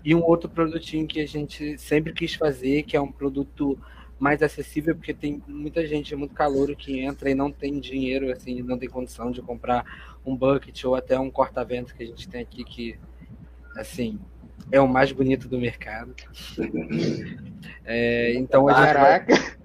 [0.04, 3.78] E um outro produtinho que a gente sempre quis fazer, que é um produto
[4.20, 8.62] mais acessível, porque tem muita gente, muito calor que entra e não tem dinheiro, assim,
[8.62, 9.83] não tem condição de comprar
[10.24, 12.98] um bucket ou até um corta-vento que a gente tem aqui, que,
[13.76, 14.20] assim,
[14.70, 16.14] é o mais bonito do mercado.
[17.85, 19.56] É, então a gente vai- caraca.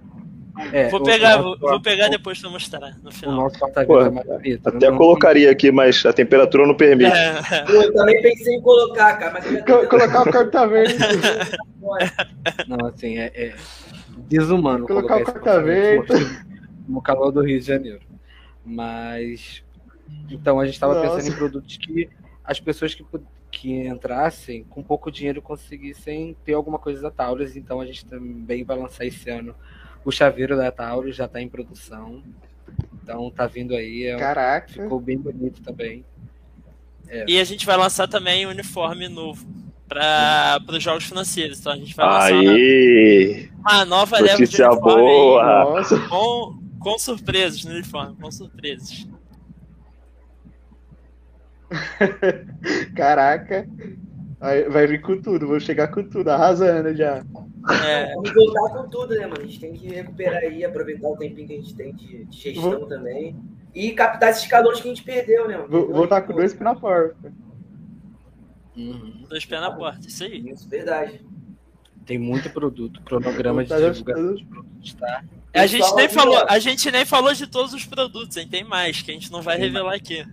[0.72, 3.34] é, Vou o pegar, nosso- vou, vou pegar depois pra mostrar no O final.
[3.36, 4.66] nosso Pô, corta-vento é mais bonito.
[4.68, 7.12] Até Não- colocaria aqui, mas a temperatura não permite.
[7.12, 9.44] É, Pô, Eu também pensei em colocar, cara, mas
[9.88, 10.94] Colocar o corta-verde.
[12.66, 13.54] Não, assim, é, é
[14.28, 16.12] desumano Colocar o esse corta-vento.
[16.88, 18.00] no calor do Rio de Janeiro.
[18.64, 19.62] Mas
[20.30, 22.08] então a gente estava pensando em produtos que
[22.44, 23.04] as pessoas que,
[23.50, 27.56] que entrassem com pouco dinheiro conseguissem ter alguma coisa da Taurus.
[27.56, 29.54] Então a gente também vai lançar esse ano
[30.04, 32.22] o chaveiro da Taurus, já está em produção.
[33.02, 34.68] Então tá vindo aí, é um- Caraca.
[34.72, 36.04] ficou bem bonito também.
[37.28, 39.46] E a gente vai lançar também um uniforme novo
[39.88, 41.60] para os jogos financeiros.
[41.60, 45.64] Então a gente vai lançar uma, Aí, uma nova leva de aí boa.
[45.64, 45.98] Nossa.
[46.08, 49.06] com, com surpresas no uniforme, com surpresas.
[52.94, 53.68] Caraca.
[54.38, 57.24] Vai, vai vir com tudo, vou chegar com tudo, arrasando já.
[57.84, 59.40] É, Vamos voltar com tudo, né, mano?
[59.40, 62.38] A gente tem que recuperar aí, aproveitar o tempinho que a gente tem de, de
[62.38, 63.34] gestão também.
[63.74, 65.56] E captar esses calores que a gente perdeu, né?
[65.56, 65.68] mano?
[65.68, 67.32] Vou voltar com dois pés na porta.
[68.76, 69.24] Uhum.
[69.28, 70.38] dois pés na porta, isso aí.
[70.50, 71.24] Isso, verdade.
[72.04, 75.24] Tem muito produto, cronograma de Voltar divulgação de produtos, tá?
[75.52, 78.46] A gente, nem falou, a gente nem falou de todos os produtos, hein?
[78.46, 80.24] Tem mais, que a gente não vai Tem revelar aqui.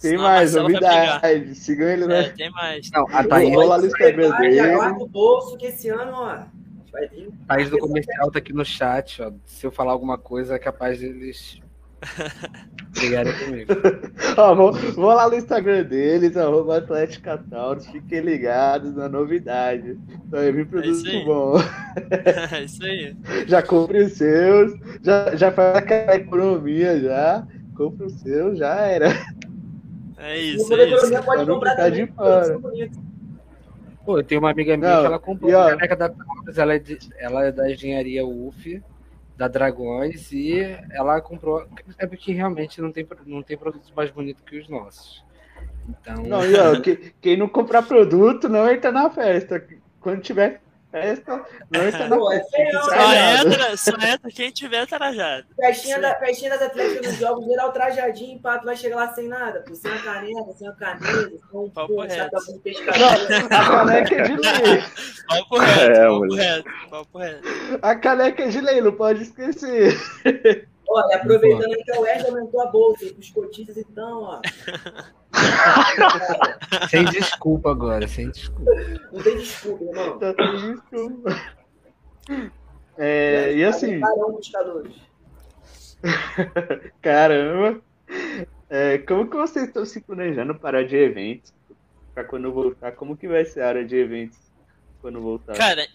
[0.00, 1.54] Tem Senão mais, novidade.
[1.54, 2.22] Sigam ele, É, né?
[2.30, 2.90] tem mais.
[2.90, 4.60] Não, a Thaís, vou lá no Instagram dele.
[4.60, 6.46] aguarda o bolso que esse ano, ó, a
[6.78, 7.30] gente vai vir.
[7.46, 9.32] Thaís do comercial tá aqui no chat, ó.
[9.46, 11.60] Se eu falar alguma coisa, é capaz deles
[12.92, 13.72] brigarem comigo.
[14.36, 19.98] Ó, vou, vou lá no Instagram deles, arroba Atlética Taurus, fiquem ligados na novidade.
[20.28, 21.24] Vai vir produto isso aí.
[21.24, 21.54] bom.
[22.52, 23.16] É isso aí.
[23.48, 24.72] Já compre os seus,
[25.02, 27.46] já, já faz aquela economia já.
[27.76, 29.08] Compre os seus, já era.
[30.16, 30.94] É isso, é isso.
[30.96, 32.06] economia pode Pra comprar também.
[32.06, 32.58] de fora.
[34.04, 36.74] Pô, eu tenho uma amiga minha Não, que ela comprou a caneca da Taurus, ela
[36.74, 38.82] é, de- ela é da engenharia UF,
[39.38, 40.58] da Dragões, e
[40.90, 41.64] ela comprou.
[41.96, 45.24] É porque realmente não tem, não tem produtos mais bonitos que os nossos.
[45.88, 49.64] Então, Não, e ó, que- quem não comprar produto não entra na festa.
[50.00, 53.48] Quando tiver Não Pô, é que feio, Só trajado.
[53.48, 55.46] entra, só entra quem tiver trajado.
[55.54, 59.28] Festinha, da, festinha das atléticas nos jogos, geral trajadinho, pá, tu vai chegar lá sem
[59.28, 63.00] nada, pô, sem a caneta, sem a camisa, sem um Papo pô, chapéu de pescador.
[63.50, 64.82] Não, a caneca é de lei.
[65.28, 66.36] Papo reto, É, papo moleque.
[66.36, 67.48] reto, papo reto.
[67.82, 69.94] A caneca é de lei, não pode esquecer.
[70.88, 74.40] Olha, aproveitando aí que a UERJ aumentou a bolsa pros cotistas, então, ó.
[76.88, 78.70] Sem desculpa agora, sem desculpa.
[79.12, 80.18] Não tem desculpa, irmão.
[80.18, 81.30] Tá tudo desculpa.
[82.96, 84.00] É, e assim,
[87.02, 87.80] caramba.
[88.70, 91.52] É, como que vocês estão se planejando para de eventos?
[92.14, 94.38] Para quando voltar, como que vai ser a área de eventos
[95.00, 95.56] quando voltar?
[95.56, 95.86] Cara,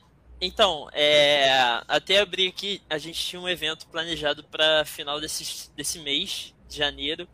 [0.46, 1.50] então, é,
[1.88, 6.78] até abrir aqui, a gente tinha um evento planejado para final desse, desse mês, de
[6.78, 7.28] janeiro.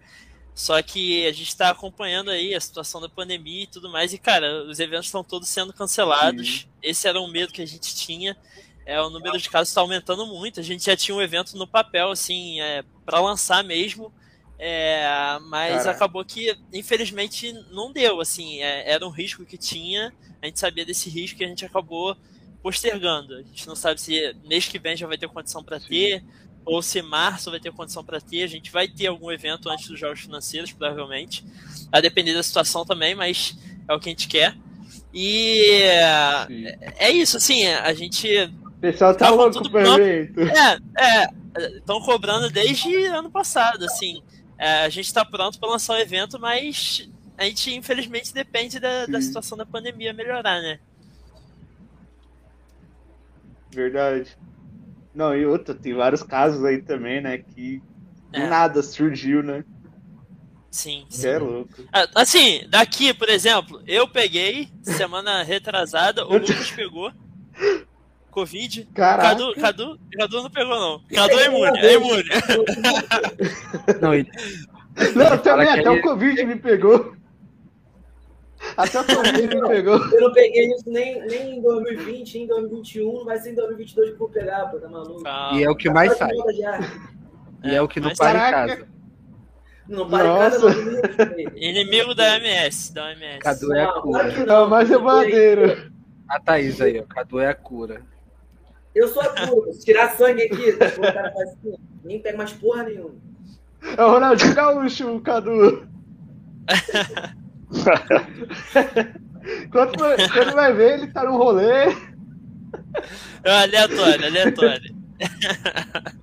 [0.54, 4.14] Só que a gente está acompanhando aí a situação da pandemia e tudo mais.
[4.14, 6.68] E, cara, os eventos estão todos sendo cancelados.
[6.84, 8.36] Esse era um medo que a gente tinha.
[8.86, 10.60] É, o número de casos está aumentando muito.
[10.60, 14.14] A gente já tinha um evento no papel, assim, é, para lançar mesmo.
[14.58, 15.92] É, mas Caraca.
[15.92, 18.20] acabou que, infelizmente, não deu.
[18.20, 20.14] Assim, é, era um risco que tinha.
[20.42, 22.18] A gente sabia desse risco e a gente acabou
[22.62, 23.36] postergando.
[23.36, 26.24] A gente não sabe se mês que vem já vai ter condição para ter,
[26.66, 28.44] ou se março vai ter condição para ter.
[28.44, 31.44] A gente vai ter algum evento antes dos jogos financeiros, provavelmente.
[31.92, 34.56] A depender da situação também, mas é o que a gente quer.
[35.14, 35.82] E
[36.48, 36.66] Sim.
[36.98, 38.28] é isso, assim, a gente.
[38.66, 40.42] O pessoal tá Tava louco tudo pro evento.
[40.42, 41.40] É, é.
[41.78, 44.22] Estão cobrando desde ano passado, assim.
[44.58, 49.06] É, a gente está pronto para lançar o evento, mas a gente, infelizmente, depende da,
[49.08, 50.80] da situação da pandemia melhorar, né?
[53.72, 54.38] Verdade.
[55.14, 57.38] Não, e outra, tem vários casos aí também, né?
[57.40, 57.82] Que
[58.34, 58.48] É.
[58.48, 59.64] nada surgiu, né?
[60.72, 61.06] Sim.
[61.10, 61.74] Você é louco.
[61.92, 67.12] Ah, Assim, daqui, por exemplo, eu peguei semana retrasada, o Lucas pegou.
[68.30, 68.88] Covid.
[68.94, 69.30] Caraca.
[69.30, 71.02] Cadu, Cadu, Cadu não pegou, não.
[71.08, 72.24] Cadu é imune, é imune.
[74.00, 74.24] Não, e
[75.16, 77.16] Não, também até ele- o Covid me pegou.
[78.80, 79.98] Até o me pegou.
[80.14, 83.56] Eu não peguei isso nem, nem em 2020, nem em 2021, não vai ser em
[83.56, 85.22] 2022 que eu vou pegar, pô, tá maluco?
[85.54, 86.34] e é o que mais Tá sai.
[86.36, 86.80] moda já.
[87.64, 88.88] E é o que não mas- para em casa.
[89.88, 90.50] Não para em Nossa.
[90.52, 91.58] casa, não.
[91.58, 93.40] Inimigo da MS, da OMS.
[93.40, 94.20] Cadu é a Não, cura.
[94.20, 95.92] claro que Não, mas é madeiro.
[96.30, 97.04] A Thaís aí, ó.
[97.04, 98.02] Cadu é a cura.
[98.96, 99.74] Eu sou a cura.
[99.74, 103.16] Se tirar sangue aqui, o cara faz assim, nem pega mais porra nenhuma.
[103.98, 105.86] É o Ronaldinho Gaúcho, o Cadu.
[109.72, 111.86] quando, vai, quando vai ver, ele tá no rolê.
[113.44, 114.96] É aleatório, aleatório.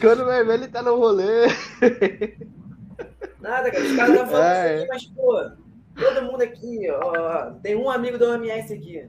[0.00, 1.46] Quando vai ver, ele tá no rolê.
[3.40, 3.84] Nada, cara.
[3.84, 4.86] Os caras estão falando É, isso aqui, é.
[4.88, 5.50] mas, pô,
[5.96, 9.08] todo mundo aqui, ó, tem um amigo da OMS aqui.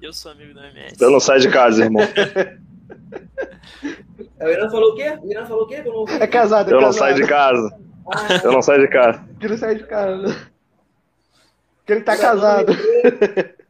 [0.00, 0.96] Eu sou amigo da OMS.
[1.00, 2.02] Eu não saio de casa, irmão.
[4.40, 5.18] O Irã falou o quê?
[5.22, 5.82] O Irã falou o quê?
[5.82, 6.14] Que eu não ouvi.
[6.14, 6.98] É casado, é Eu não casado.
[6.98, 7.78] saio de casa.
[8.12, 9.24] Ah, Eu não saio de casa.
[9.38, 10.51] Que ele sai de casa.
[11.92, 12.66] Que ele tá casado.
[12.74, 13.62] do-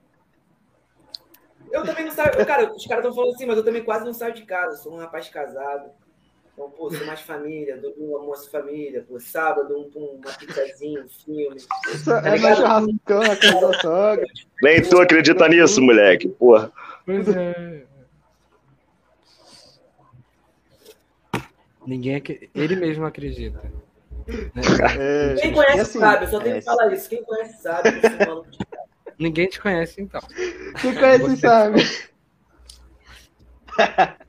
[1.72, 2.46] Eu também não saio.
[2.46, 4.76] Cara, os caras estão falando assim, mas eu também quase não saio de casa.
[4.76, 5.90] Sou um rapaz casado.
[6.52, 11.02] Então, pô, sou mais família, dou um almoço família, pô, sábado, um, um, uma pizzazinha,
[11.02, 11.56] um filme.
[12.26, 14.26] É mais churrascão na casa da sogra.
[14.62, 16.28] Nem tu acredita nisso, moleque.
[16.28, 16.70] Porra.
[17.06, 17.84] Pois é.
[21.86, 23.62] Ninguém acre- Ele mesmo acredita.
[24.26, 24.62] Né?
[24.98, 27.08] É, Quem conhece e assim, sabe, eu só tenho é, que falar isso.
[27.08, 27.88] Quem conhece sabe.
[29.18, 30.20] Ninguém te conhece, então.
[30.80, 31.80] Quem conhece Você- sabe.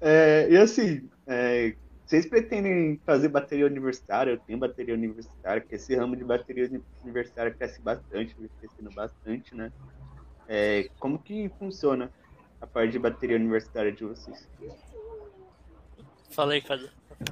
[0.00, 1.74] É, e assim, é,
[2.04, 4.32] vocês pretendem fazer bateria universitária?
[4.32, 8.90] Eu tenho bateria universitária, porque esse ramo de bateria uni- universitária cresce bastante, vem crescendo
[8.94, 9.72] bastante, né?
[10.46, 12.10] É, como que funciona
[12.60, 14.46] a parte de bateria universitária de vocês?
[16.30, 16.90] Falei, Cadu.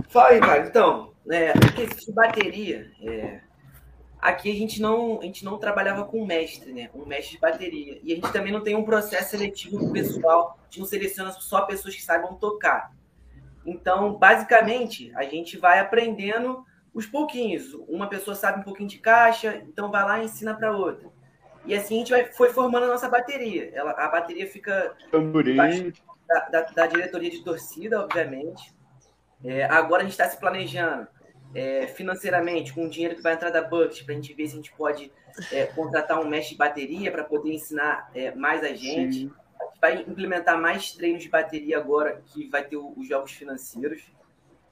[0.08, 0.66] Fala aí, cara.
[0.66, 1.12] Então,
[1.60, 3.40] porque de bateria, é,
[4.20, 6.90] aqui a gente, não, a gente não trabalhava com mestre, né?
[6.94, 8.00] Um mestre de bateria.
[8.02, 10.58] E a gente também não tem um processo seletivo pro pessoal.
[10.60, 12.92] A gente não seleciona só pessoas que saibam tocar.
[13.64, 17.72] Então, basicamente, a gente vai aprendendo os pouquinhos.
[17.88, 21.08] Uma pessoa sabe um pouquinho de caixa, então vai lá e ensina para outra.
[21.64, 23.70] E assim a gente vai, foi formando a nossa bateria.
[23.72, 24.94] Ela, a bateria fica
[26.28, 28.74] da, da, da diretoria de torcida, obviamente.
[29.44, 31.06] É, agora a gente está se planejando
[31.54, 34.54] é, financeiramente com o dinheiro que vai entrar da Bucks para a gente ver se
[34.54, 35.12] a gente pode
[35.50, 39.14] é, contratar um mestre de bateria para poder ensinar é, mais a gente.
[39.14, 39.32] Sim.
[39.60, 44.02] A gente vai implementar mais treinos de bateria agora que vai ter os jogos financeiros.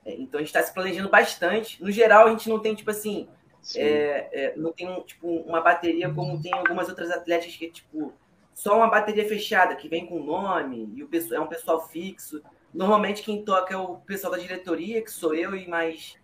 [0.04, 1.82] É, então a gente está se planejando bastante.
[1.82, 3.28] No geral, a gente não tem, tipo assim,
[3.76, 8.12] é, é, não tem tipo, uma bateria como tem algumas outras atletas que tipo
[8.54, 12.42] só uma bateria fechada que vem com nome e o pessoal é um pessoal fixo.
[12.72, 16.18] Normalmente quem toca é o pessoal da diretoria, que sou eu e mais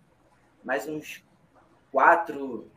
[0.63, 1.23] mais uns
[1.91, 2.69] quatro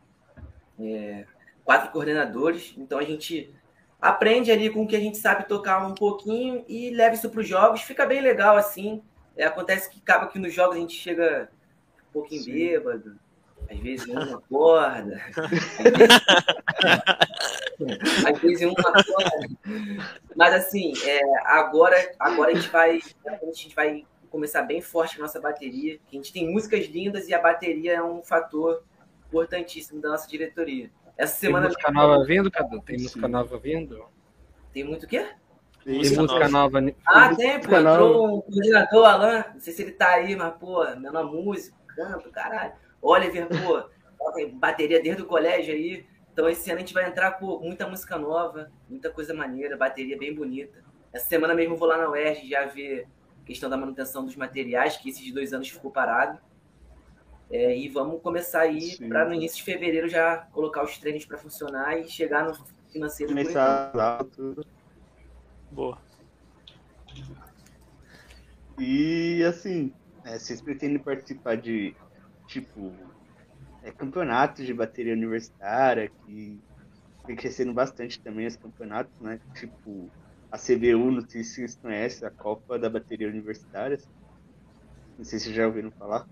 [0.79, 1.25] é,
[1.63, 2.73] quatro coordenadores.
[2.77, 3.53] Então a gente
[4.01, 7.41] aprende ali com o que a gente sabe tocar um pouquinho e leva isso para
[7.41, 7.81] os jogos.
[7.81, 9.01] Fica bem legal assim.
[9.35, 11.49] É, acontece que acaba que nos jogos a gente chega
[12.09, 12.53] um pouquinho Sim.
[12.53, 13.17] bêbado,
[13.69, 15.21] às vezes um acorda,
[18.27, 18.73] às vezes um.
[20.35, 25.21] Mas assim, é, agora, agora a gente vai, a gente vai começar bem forte a
[25.21, 25.99] nossa bateria.
[26.11, 28.83] A gente tem músicas lindas e a bateria é um fator
[29.27, 30.89] importantíssimo da nossa diretoria.
[31.17, 31.67] Essa semana.
[31.67, 32.81] Tem música nova vindo, Cadu?
[32.81, 34.05] Tem música nova vindo?
[34.73, 35.27] Tem muito o quê?
[35.83, 36.81] Tem música, música nova.
[36.81, 36.95] nova.
[37.05, 37.75] Ah, tem, pô.
[37.75, 39.45] Entrou o coordenador, Alan.
[39.53, 42.73] Não sei se ele tá aí, mas, pô, menor músico, canto, caralho.
[43.01, 43.83] Oliver, pô,
[44.33, 46.05] tem bateria desde o colégio aí.
[46.31, 50.17] Então esse ano a gente vai entrar com muita música nova, muita coisa maneira, bateria
[50.17, 50.83] bem bonita.
[51.11, 53.07] Essa semana mesmo eu vou lá na UERJ já ver
[53.45, 56.39] questão da manutenção dos materiais, que esses dois anos ficou parado.
[57.49, 61.37] É, e vamos começar aí para no início de fevereiro já colocar os treinos para
[61.37, 62.53] funcionar e chegar no
[62.89, 63.33] financeiro.
[63.33, 64.65] Começar tudo.
[65.69, 65.97] Boa.
[68.79, 71.93] E assim, é, vocês pretendem participar de
[72.47, 72.93] tipo
[73.83, 76.59] é, campeonatos de bateria universitária que
[77.25, 79.39] vem crescendo bastante também os campeonatos, né?
[79.55, 80.09] Tipo
[80.51, 83.97] a CBU, não sei se vocês conhecem, a Copa da Bateria Universitária.
[85.17, 86.27] Não sei se vocês já ouviram falar.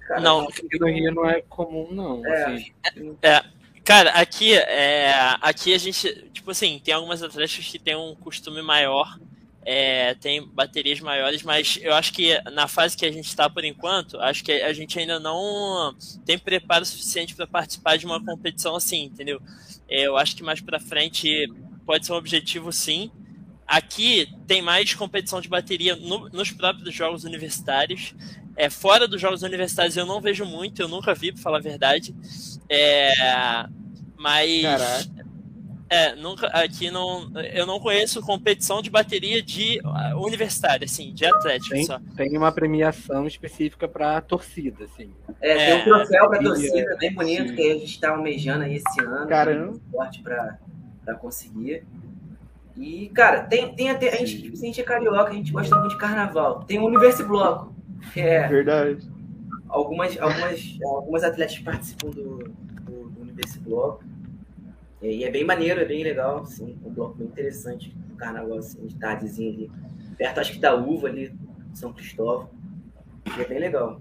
[0.00, 2.26] Cara, não, aqui no Rio não é comum, não.
[2.26, 3.16] É, assim.
[3.22, 3.42] é,
[3.82, 8.60] cara, aqui, é, aqui a gente, tipo assim, tem algumas atletas que tem um costume
[8.60, 9.18] maior,
[9.64, 13.64] é, tem baterias maiores, mas eu acho que na fase que a gente está por
[13.64, 15.94] enquanto, acho que a gente ainda não
[16.24, 19.40] tem preparo suficiente para participar de uma competição assim, entendeu?
[19.88, 21.46] É, eu acho que mais para frente
[21.86, 23.10] pode ser um objetivo sim,
[23.72, 28.14] Aqui tem mais competição de bateria no, nos próprios jogos universitários.
[28.54, 31.62] É, fora dos jogos universitários eu não vejo muito, eu nunca vi, para falar a
[31.62, 32.14] verdade.
[32.68, 33.14] É,
[34.14, 34.62] mas.
[34.62, 35.21] Caraca.
[35.92, 41.26] É, nunca, aqui não, eu não conheço competição de bateria de uh, universitária, assim, de
[41.26, 42.00] atlético tem, só.
[42.16, 45.12] Tem uma premiação específica para torcida, assim.
[45.38, 47.56] É, tem um troféu para torcida bem bonito sim.
[47.56, 49.28] que a gente está almejando aí esse ano.
[49.28, 49.78] Caramba.
[49.90, 51.84] Forte para conseguir.
[52.74, 54.14] E, cara, tem, tem até.
[54.14, 56.64] A gente, tipo, a gente é carioca, a gente gosta muito de carnaval.
[56.64, 57.74] Tem o Universo Bloco.
[58.14, 58.48] Que é.
[58.48, 59.06] Verdade.
[59.68, 64.11] Algumas, algumas, algumas atletas participam do, do, do Universo Bloco.
[65.02, 68.86] E é bem maneiro, é bem legal, assim, um bloco bem interessante, um carnaval assim,
[68.86, 69.70] de tardezinha ali.
[70.16, 71.34] Perto, acho que da uva ali,
[71.74, 72.48] São Cristóvão.
[73.36, 74.00] E é bem legal.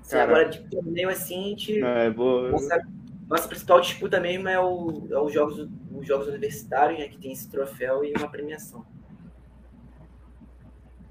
[0.00, 1.80] Assim, agora de torneio assim, a gente.
[1.80, 2.50] É boa.
[2.50, 2.82] Nossa,
[3.28, 7.32] nossa principal disputa mesmo é, o, é os, jogos, os Jogos Universitários, né, que tem
[7.32, 8.84] esse troféu e uma premiação.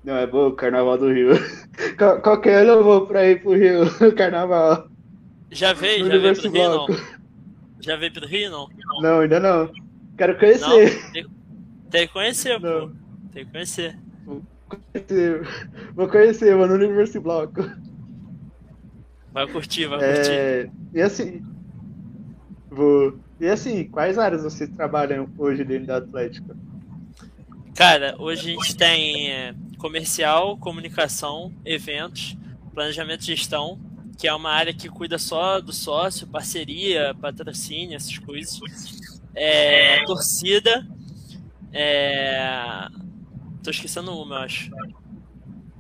[0.04, 1.30] Não, é bom o Carnaval do Rio.
[2.22, 4.90] Qualquer ano eu vou pra ir pro Rio, Carnaval.
[5.50, 6.88] Já veio, já veio pro Rio, não?
[7.82, 8.70] Já veio pro Rio, não?
[9.02, 9.72] Não, ainda não.
[10.18, 10.68] Quero conhecer.
[10.68, 11.28] Não, tem,
[11.90, 12.90] tem que conhecer, não.
[12.90, 12.96] pô.
[13.34, 13.98] Tem que conhecer.
[14.26, 15.48] Vou conhecer,
[15.96, 17.70] vou conhecer mano, no Universo Bloco.
[19.34, 20.32] Vai curtir, vai curtir.
[20.32, 20.70] É...
[20.94, 21.42] E assim,
[22.72, 23.20] Vou.
[23.38, 26.56] E assim, quais áreas vocês trabalham hoje dentro da Atlética?
[27.76, 32.38] Cara, hoje a gente tem é, comercial, comunicação, eventos,
[32.74, 33.78] planejamento e gestão,
[34.18, 38.60] que é uma área que cuida só do sócio, parceria, patrocínio, essas coisas.
[39.34, 40.88] É, torcida.
[41.74, 42.88] É...
[43.64, 44.72] Tô esquecendo uma, eu acho.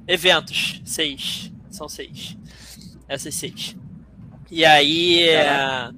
[0.07, 1.51] Eventos, seis.
[1.69, 2.37] São seis.
[3.07, 3.75] Essas seis.
[4.49, 5.23] E aí.
[5.29, 5.89] É...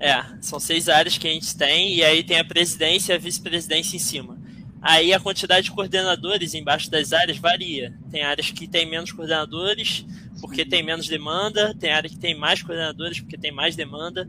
[0.00, 3.18] É, são seis áreas que a gente tem, e aí tem a presidência e a
[3.18, 4.38] vice-presidência em cima.
[4.80, 7.92] Aí a quantidade de coordenadores embaixo das áreas varia.
[8.08, 10.06] Tem áreas que tem menos coordenadores,
[10.40, 14.28] porque tem menos demanda, tem área que tem mais coordenadores, porque tem mais demanda.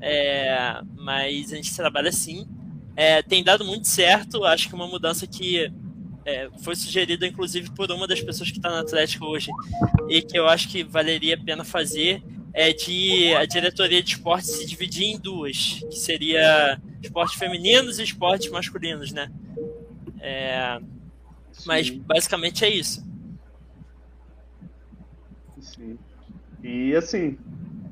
[0.00, 2.46] É, mas a gente trabalha assim.
[2.96, 5.70] É, tem dado muito certo, acho que uma mudança que
[6.24, 9.50] é, foi sugerida, inclusive, por uma das pessoas que está no Atlético hoje,
[10.08, 12.22] e que eu acho que valeria a pena fazer,
[12.52, 18.02] é de a diretoria de esportes se dividir em duas, que seria esportes femininos e
[18.02, 19.30] esportes masculinos, né?
[20.20, 20.80] É,
[21.64, 23.06] mas basicamente é isso.
[25.60, 25.98] Sim.
[26.68, 27.38] E assim,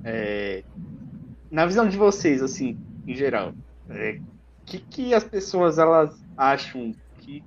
[0.04, 0.62] é,
[1.50, 3.54] na visão de vocês, assim, em geral,
[3.88, 4.20] o é,
[4.66, 7.42] que, que as pessoas elas acham que,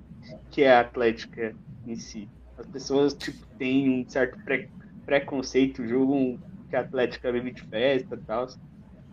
[0.50, 1.54] que é a atlética
[1.86, 2.28] em si?
[2.58, 4.68] As pessoas tipo, têm um certo pré,
[5.06, 6.36] preconceito, julgam
[6.68, 8.48] que a Atlética vive de festa e tal.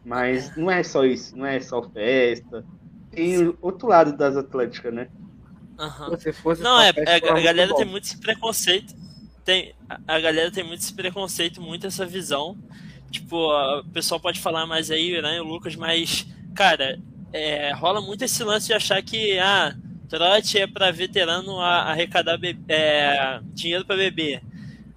[0.04, 2.66] Mas não é só isso, não é só festa.
[3.12, 5.08] Tem outro lado das Atléticas, né?
[5.80, 6.18] Uhum.
[6.18, 8.96] Se fosse não, é, é a, galera tem muito esse preconceito.
[9.48, 9.74] Tem,
[10.06, 12.58] a, galera tem muito esse preconceito, muito essa visão.
[13.10, 17.00] Tipo, o pessoal pode falar mais aí, né, o Lucas, mas, cara,
[17.32, 19.74] é, rola muito esse lance de achar que, ah,
[20.10, 22.38] trote é para veterano arrecadar
[22.68, 24.42] é, dinheiro para beber.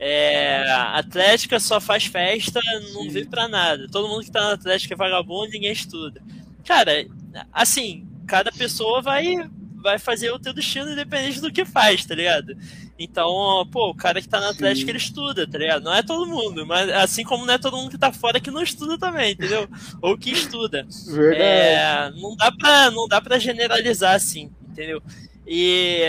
[0.01, 2.59] É, Atlética só faz festa,
[2.93, 3.87] não vive pra nada.
[3.89, 6.21] Todo mundo que tá na Atlética é vagabundo, ninguém estuda.
[6.65, 7.07] Cara,
[7.53, 9.49] assim, cada pessoa vai
[9.83, 12.55] vai fazer o teu destino independente do que faz, tá ligado?
[13.03, 14.91] Então, pô, o cara que tá na Atlética, Sim.
[14.91, 15.83] ele estuda, tá ligado?
[15.83, 18.51] Não é todo mundo, mas assim como não é todo mundo que tá fora que
[18.51, 19.67] não estuda também, entendeu?
[20.03, 20.87] Ou que estuda.
[21.07, 21.43] Verdade.
[21.43, 25.03] É, não, dá pra, não dá pra generalizar assim, entendeu?
[25.47, 26.05] E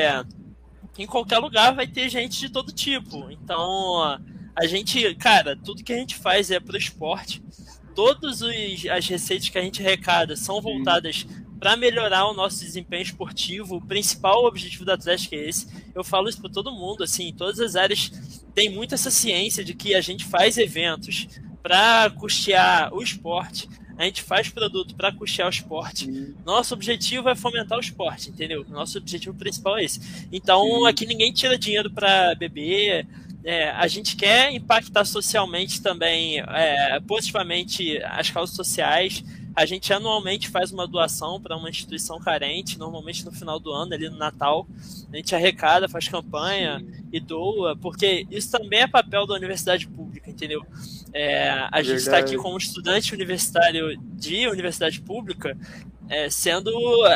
[0.99, 3.31] em qualquer lugar vai ter gente de todo tipo.
[3.31, 4.19] Então,
[4.53, 7.41] a gente, cara, tudo que a gente faz é pro esporte.
[7.95, 11.25] Todas as receitas que a gente arrecada são voltadas
[11.61, 13.75] para melhorar o nosso desempenho esportivo.
[13.75, 15.67] O principal objetivo da Atlético é esse.
[15.93, 18.11] Eu falo isso para todo mundo, assim, em todas as áreas
[18.55, 21.27] tem muito essa ciência de que a gente faz eventos
[21.61, 26.33] para custear o esporte, a gente faz produto para custear o esporte.
[26.43, 28.65] Nosso objetivo é fomentar o esporte, entendeu?
[28.67, 30.27] Nosso objetivo principal é esse.
[30.31, 30.87] Então, Sim.
[30.87, 33.07] aqui ninguém tira dinheiro para beber.
[33.43, 39.23] É, a gente quer impactar socialmente também, é, positivamente, as causas sociais.
[39.55, 43.93] A gente anualmente faz uma doação para uma instituição carente, normalmente no final do ano,
[43.93, 44.65] ali no Natal.
[45.11, 50.29] A gente arrecada, faz campanha e doa, porque isso também é papel da universidade pública,
[50.29, 50.65] entendeu?
[51.13, 55.57] É, a gente está aqui como estudante universitário de universidade pública,
[56.07, 56.71] é, sendo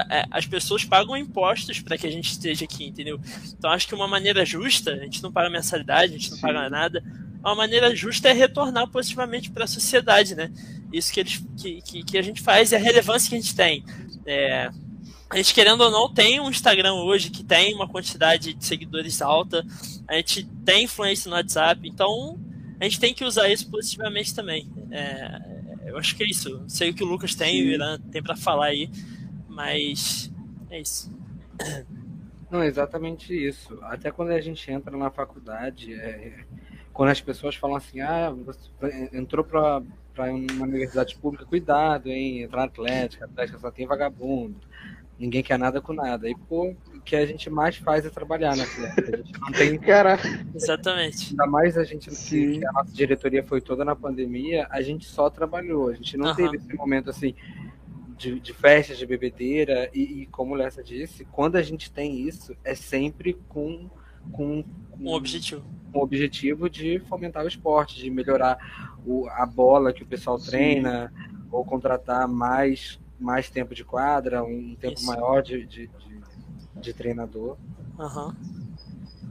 [0.09, 3.19] é, as pessoas pagam impostos para que a gente esteja aqui, entendeu?
[3.57, 6.41] Então acho que uma maneira justa, a gente não paga mensalidade, a gente não Sim.
[6.41, 7.03] paga nada,
[7.50, 10.52] uma maneira justa é retornar positivamente para a sociedade, né?
[10.91, 13.56] Isso que, eles, que, que, que, a gente faz e a relevância que a gente
[13.56, 13.84] tem.
[14.26, 14.70] É,
[15.30, 19.22] a gente, querendo ou não, tem um Instagram hoje que tem uma quantidade de seguidores
[19.22, 19.66] alta,
[20.08, 22.39] a gente tem influência no WhatsApp, então
[22.80, 24.70] a gente tem que usar isso positivamente também.
[24.91, 26.64] É, eu acho que é isso.
[26.68, 27.68] Sei o que o Lucas tem, Sim.
[27.68, 28.89] o Irã tem para falar aí,
[29.48, 30.32] mas
[30.70, 31.12] é isso.
[32.50, 33.78] Não, exatamente isso.
[33.84, 36.46] Até quando a gente entra na faculdade, é,
[36.96, 38.70] quando as pessoas falam assim, ah, você
[39.12, 39.82] entrou para
[40.18, 42.43] uma universidade pública, cuidado, hein?
[42.43, 44.56] Entrar na Atlética, a Atlética só tem vagabundo.
[45.20, 46.30] Ninguém quer nada com nada.
[46.30, 49.14] E, pô, o que a gente mais faz é trabalhar na Atlética.
[49.14, 49.78] A gente não tem.
[49.78, 50.18] Cara,
[50.56, 51.32] exatamente.
[51.32, 55.30] Ainda mais a gente, que a nossa diretoria foi toda na pandemia, a gente só
[55.30, 55.89] trabalhou.
[55.89, 56.36] A gente não uhum.
[56.36, 57.36] teve esse momento assim.
[58.18, 62.22] De, de festas, de bebedeira, e, e como o Lessa disse, quando a gente tem
[62.22, 63.89] isso, é sempre com,
[64.32, 65.63] com, com um objetivo
[65.95, 68.57] com o objetivo de fomentar o esporte, de melhorar
[69.05, 71.47] o, a bola que o pessoal treina, Sim.
[71.49, 75.05] ou contratar mais, mais tempo de quadra, um tempo Isso.
[75.05, 76.21] maior de, de, de,
[76.82, 77.55] de treinador.
[77.97, 78.34] Uhum.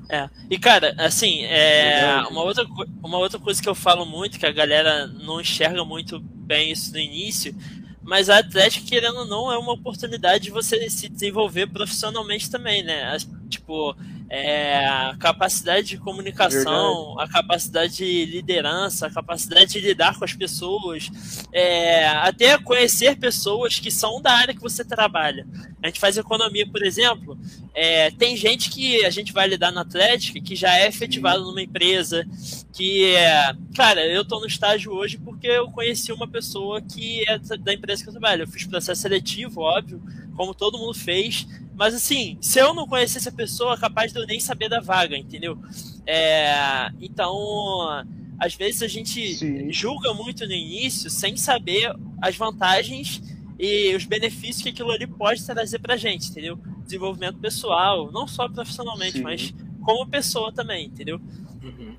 [0.09, 0.28] É.
[0.49, 2.64] E, cara, assim, é, uma, outra,
[3.03, 6.92] uma outra coisa que eu falo muito, que a galera não enxerga muito bem isso
[6.92, 7.55] no início,
[8.03, 12.82] mas a Atlética, querendo ou não, é uma oportunidade de você se desenvolver profissionalmente também,
[12.82, 13.16] né?
[13.49, 13.97] Tipo,
[14.29, 17.31] é, a capacidade de comunicação, Verdade.
[17.31, 21.11] a capacidade de liderança, a capacidade de lidar com as pessoas,
[21.53, 25.47] é, até conhecer pessoas que são da área que você trabalha.
[25.83, 27.39] A gente faz economia, por exemplo,
[27.75, 31.61] é, tem gente que a gente vai lidar na Atlética que já é efetivado numa
[31.61, 32.27] empresa,
[32.72, 37.39] que é, cara, eu tô no estágio hoje porque eu conheci uma pessoa que é
[37.59, 38.43] da empresa que eu trabalho.
[38.43, 40.03] Eu fiz processo seletivo, óbvio,
[40.35, 44.26] como todo mundo fez, mas assim, se eu não conhecesse a pessoa, capaz de eu
[44.26, 45.59] nem saber da vaga, entendeu?
[46.07, 48.05] É, então,
[48.39, 49.72] às vezes a gente Sim.
[49.72, 53.22] julga muito no início sem saber as vantagens
[53.59, 56.59] e os benefícios que aquilo ali pode trazer pra gente, entendeu?
[56.85, 59.22] Desenvolvimento pessoal, não só profissionalmente, Sim.
[59.22, 61.20] mas como pessoa também, entendeu?
[61.62, 61.97] Uhum.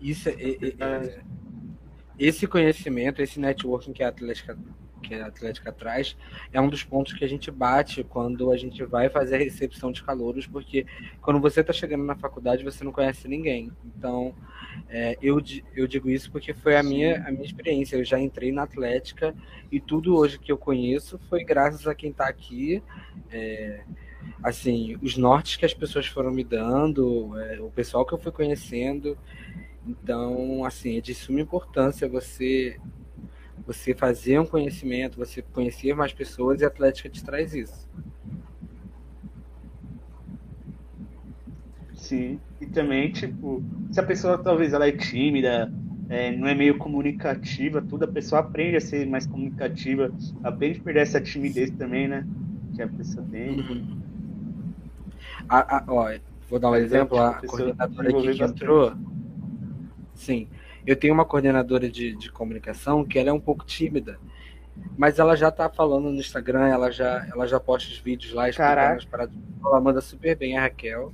[0.00, 1.20] Isso é, é, é,
[2.18, 4.58] esse conhecimento, esse networking que a Atlética
[5.02, 6.16] que a Atlética traz,
[6.52, 9.92] é um dos pontos que a gente bate quando a gente vai fazer a recepção
[9.92, 10.86] de calouros, porque
[11.20, 13.72] quando você está chegando na faculdade, você não conhece ninguém.
[13.84, 14.34] Então,
[14.88, 15.40] é, eu,
[15.74, 17.96] eu digo isso porque foi a minha, a minha experiência.
[17.96, 19.34] Eu já entrei na Atlética
[19.70, 22.82] e tudo hoje que eu conheço foi graças a quem está aqui.
[23.30, 23.82] É,
[24.42, 28.32] assim, os nortes que as pessoas foram me dando, é, o pessoal que eu fui
[28.32, 29.16] conhecendo.
[29.86, 32.78] Então, assim, é de suma importância você
[33.66, 37.88] você fazer um conhecimento, você conhecer mais pessoas e a Atlética te traz isso.
[41.94, 42.38] Sim.
[42.60, 45.72] E também, tipo, se a pessoa talvez ela é tímida,
[46.08, 50.12] é, não é meio comunicativa, tudo, a pessoa aprende a ser mais comunicativa,
[50.44, 52.24] aprende a perder essa timidez também, né?
[52.74, 53.58] Que a pessoa tem.
[53.58, 54.00] Uhum.
[55.48, 56.14] A, a, ó,
[56.48, 58.92] vou dar um exemplo, a, a coordenadora aqui que entrou.
[60.14, 60.48] Sim,
[60.86, 64.18] eu tenho uma coordenadora de, de comunicação que ela é um pouco tímida,
[64.96, 68.48] mas ela já tá falando no Instagram, ela já, ela já posta os vídeos lá
[68.48, 69.34] explicando as paradas.
[69.64, 71.12] Ela manda super bem a Raquel.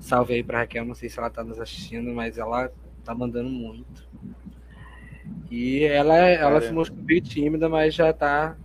[0.00, 2.72] Salve aí pra Raquel, não sei se ela tá nos assistindo, mas ela
[3.04, 4.08] tá mandando muito.
[5.50, 8.56] E ela, ela se mostrou meio tímida, mas já tá,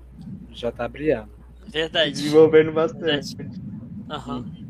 [0.51, 1.29] já tá brilhando.
[1.67, 2.11] Verdade.
[2.11, 3.35] Desenvolvendo bastante.
[3.37, 4.65] Uhum.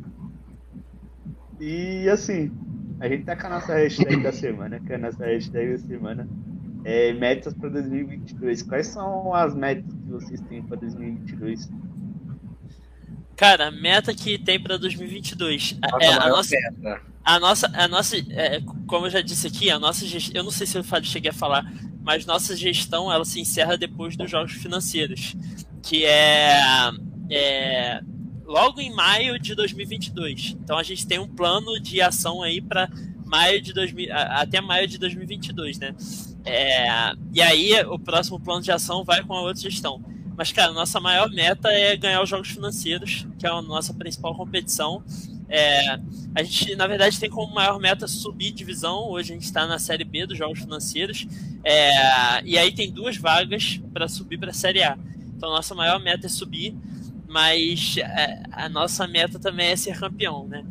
[1.60, 2.52] E assim,
[3.00, 5.80] a gente tá com a nossa hashtag da semana, que é a nossa hashtag da
[5.80, 6.28] semana.
[6.84, 8.64] É, metas para 2022.
[8.64, 11.70] Quais são as metas que vocês têm para 2022?
[13.36, 16.56] Cara, a meta que tem para 2022 é a nossa,
[17.24, 20.52] a nossa, a nossa, é, como eu já disse aqui, a nossa gestão, eu não
[20.52, 21.70] sei se eu cheguei a falar,
[22.02, 25.36] mas nossa gestão ela se encerra depois dos jogos financeiros,
[25.84, 26.60] que é,
[27.30, 28.00] é
[28.46, 30.58] logo em maio de 2022.
[30.62, 32.90] Então a gente tem um plano de ação aí para
[33.26, 35.96] maio de 2000, até maio de 2022, né?
[36.46, 40.04] É, e aí o próximo plano de ação vai com a outra gestão.
[40.38, 44.36] Mas, cara, nossa maior meta é ganhar os jogos financeiros, que é a nossa principal
[44.36, 45.02] competição.
[45.48, 46.00] É,
[46.36, 49.10] a gente, na verdade, tem como maior meta subir divisão.
[49.10, 51.26] Hoje a gente está na Série B dos jogos financeiros.
[51.64, 54.98] É, e aí tem duas vagas para subir para a Série A.
[55.38, 56.76] Então, nossa maior meta é subir,
[57.36, 60.64] mas é, a nossa meta também é ser campeão, né?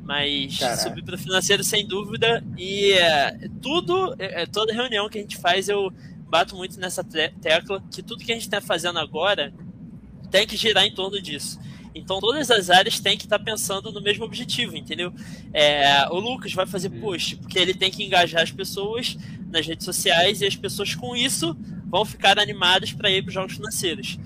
[0.00, 0.82] Mas Caraca.
[0.82, 2.42] subir para o financeiro sem dúvida.
[2.56, 5.92] E é, tudo, é, toda reunião que a gente faz, eu
[6.26, 9.52] bato muito nessa tecla que tudo que a gente está fazendo agora
[10.30, 11.60] tem que girar em torno disso.
[11.94, 15.12] Então todas as áreas têm que estar tá pensando no mesmo objetivo, entendeu?
[15.52, 19.14] É, o Lucas vai fazer post porque ele tem que engajar as pessoas
[19.50, 21.54] nas redes sociais e as pessoas com isso
[21.84, 24.18] vão ficar animadas para ir para os jogos financeiros.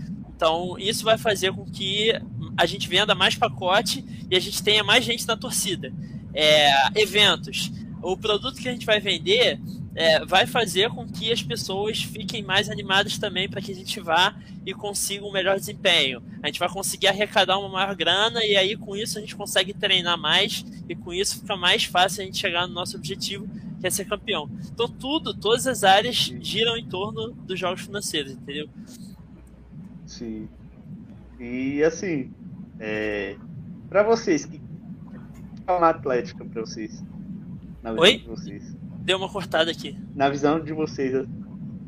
[0.43, 2.13] Então isso vai fazer com que
[2.57, 5.93] a gente venda mais pacote e a gente tenha mais gente na torcida.
[6.35, 7.71] É, eventos.
[8.03, 9.61] O produto que a gente vai vender
[9.95, 14.01] é, vai fazer com que as pessoas fiquem mais animadas também para que a gente
[14.01, 14.35] vá
[14.67, 16.21] e consiga um melhor desempenho.
[16.43, 19.73] A gente vai conseguir arrecadar uma maior grana e aí com isso a gente consegue
[19.73, 23.47] treinar mais e com isso fica mais fácil a gente chegar no nosso objetivo,
[23.81, 24.51] que é ser campeão.
[24.75, 28.69] Então tudo, todas as áreas giram em torno dos jogos financeiros, entendeu?
[30.13, 30.47] Sim.
[31.41, 32.31] E assim,
[32.79, 33.37] é,
[33.89, 34.61] para vocês, que
[35.67, 37.03] é uma atlética para vocês?
[37.83, 38.19] Na Oi?
[38.19, 38.77] De vocês.
[39.01, 39.99] Deu uma cortada aqui.
[40.15, 41.27] Na visão de vocês,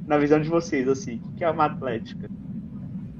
[0.07, 2.31] na visão de vocês, assim, o que é uma atlética?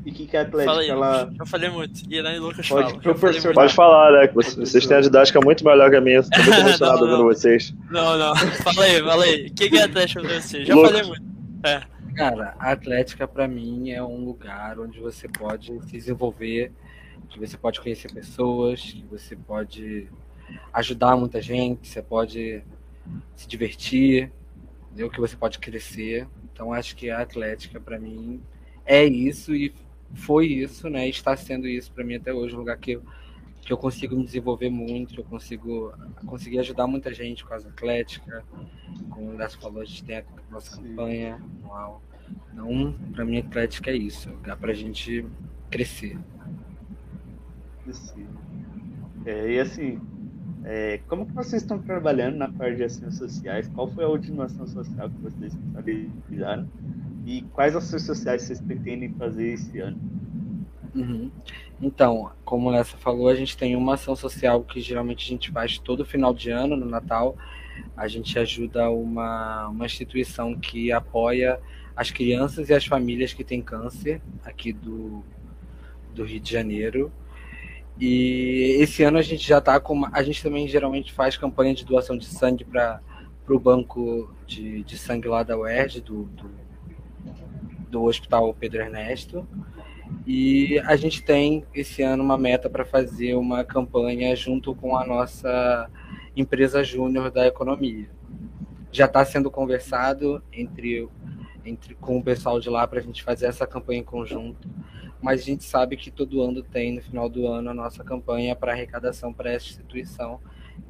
[0.07, 0.73] E o que, que é atlética?
[0.73, 1.33] Fala aí, ela...
[1.39, 2.01] eu falei muito.
[2.11, 3.55] Irã e Lucas pode, falam.
[3.55, 4.33] Pode falar, né?
[4.35, 6.23] Vocês têm a didática muito melhor que a minha.
[6.23, 7.75] Tô muito emocionado ouvindo vocês.
[7.91, 8.35] Não, não.
[8.37, 9.47] Fala aí, fala aí.
[9.49, 10.67] O que, que é atlética pra vocês?
[10.67, 10.91] Já Lucas.
[10.91, 11.25] falei muito.
[11.63, 11.94] É.
[12.15, 16.73] Cara, a Atlética para mim é um lugar onde você pode se desenvolver
[17.29, 20.09] que você pode conhecer pessoas, que você pode
[20.73, 22.63] ajudar muita gente, você pode
[23.35, 24.31] se divertir,
[24.87, 25.11] entendeu?
[25.11, 26.29] que você pode crescer.
[26.53, 28.41] Então acho que a Atlética para mim
[28.87, 29.75] é isso e
[30.15, 31.09] foi isso, né?
[31.09, 33.03] Está sendo isso para mim até hoje, um lugar que eu,
[33.65, 35.93] que eu consigo me desenvolver muito, que eu consigo
[36.27, 38.45] conseguir ajudar muita gente com as Atlética,
[39.11, 40.83] como o Lécio falou, a gente tem a nossa Sim.
[40.83, 42.03] campanha anual.
[42.53, 45.27] Então, para mim, a Atlética é isso, lugar para a gente
[45.71, 46.19] crescer.
[49.27, 50.01] É, e assim,
[50.65, 53.69] é, como que vocês estão trabalhando na parte de ações sociais?
[53.69, 56.69] Qual foi a última ação social que vocês realizaram?
[57.27, 59.99] E quais ações sociais vocês pretendem fazer esse ano?
[60.95, 61.31] Uhum.
[61.81, 65.79] Então, como essa falou, a gente tem uma ação social que geralmente a gente faz
[65.79, 67.37] todo final de ano, no Natal.
[67.97, 71.61] A gente ajuda uma, uma instituição que apoia
[71.97, 75.25] as crianças e as famílias que têm câncer aqui do,
[76.15, 77.13] do Rio de Janeiro.
[77.99, 80.05] E esse ano a gente já está com.
[80.13, 83.01] A gente também geralmente faz campanha de doação de sangue para
[83.49, 86.51] o banco de, de sangue lá da UERJ, do, do,
[87.89, 89.47] do Hospital Pedro Ernesto.
[90.27, 95.07] E a gente tem esse ano uma meta para fazer uma campanha junto com a
[95.07, 95.91] nossa
[96.37, 98.09] empresa júnior da economia.
[98.91, 101.09] Já está sendo conversado entre,
[101.65, 104.69] entre com o pessoal de lá para a gente fazer essa campanha em conjunto
[105.25, 108.55] mas a gente sabe que todo ano tem, no final do ano, a nossa campanha
[108.55, 110.39] para arrecadação para essa instituição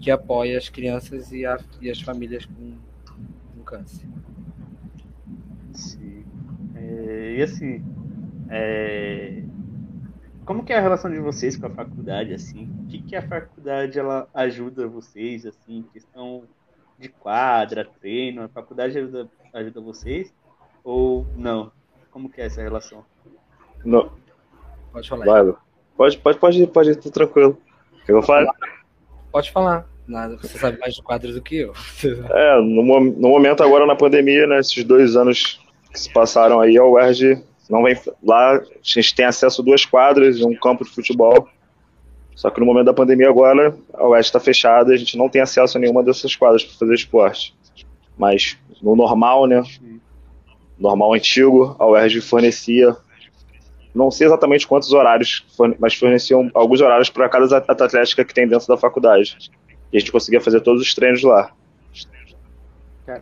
[0.01, 2.75] que apoia as crianças e, a, e as famílias com,
[3.55, 4.09] com câncer.
[5.73, 6.25] Sim.
[6.75, 7.85] É, e assim,
[8.51, 9.43] é,
[10.45, 12.71] como que é a relação de vocês com a faculdade, assim?
[12.85, 16.45] O que, que a faculdade ela ajuda vocês, assim, questão
[16.99, 20.35] de quadra, treino, a faculdade ajuda, ajuda vocês?
[20.83, 21.73] Ou não?
[22.11, 23.05] Como que é essa relação?
[23.85, 24.11] Não.
[24.93, 25.25] Pode falar.
[25.25, 25.55] Vai,
[25.97, 27.59] pode, pode, pode ir, pode ir, tô tranquilo.
[28.07, 28.53] Eu vou falar.
[29.33, 29.87] Pode falar.
[30.07, 31.73] Nada, você sabe mais de quadros do que eu.
[32.31, 35.59] É, no, no momento agora na pandemia, né, esses dois anos
[35.91, 39.85] que se passaram aí, a UERJ não vem lá, a gente tem acesso a duas
[39.85, 41.49] quadras e um campo de futebol.
[42.35, 45.41] Só que no momento da pandemia agora, a UERJ está fechada, a gente não tem
[45.41, 47.55] acesso a nenhuma dessas quadras para fazer esporte.
[48.19, 49.63] Mas no normal, né,
[50.79, 52.97] normal antigo, a UERJ fornecia,
[53.95, 55.47] não sei exatamente quantos horários,
[55.79, 59.37] mas forneciam alguns horários para cada atleta atlética que tem dentro da faculdade.
[59.93, 61.53] E a gente conseguia fazer todos os treinos lá.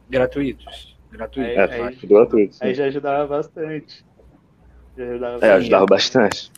[0.09, 0.97] Gratuitos.
[1.11, 1.57] Gratuitos.
[1.57, 2.55] É, Aí- tudo gratuito.
[2.55, 2.64] sim.
[2.64, 4.05] Aí já ajudava bastante.
[4.97, 5.53] Já ajudava É, bastante.
[5.57, 6.53] ajudava bastante.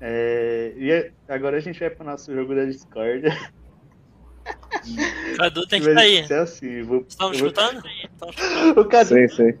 [0.00, 3.22] É, e agora a gente vai pro nosso jogo da Discord.
[5.38, 6.26] Cadu tem que sair.
[6.26, 7.82] ser assim, vou, Estão me vou- escutando?
[8.76, 9.52] O Cadu, Sim, sim.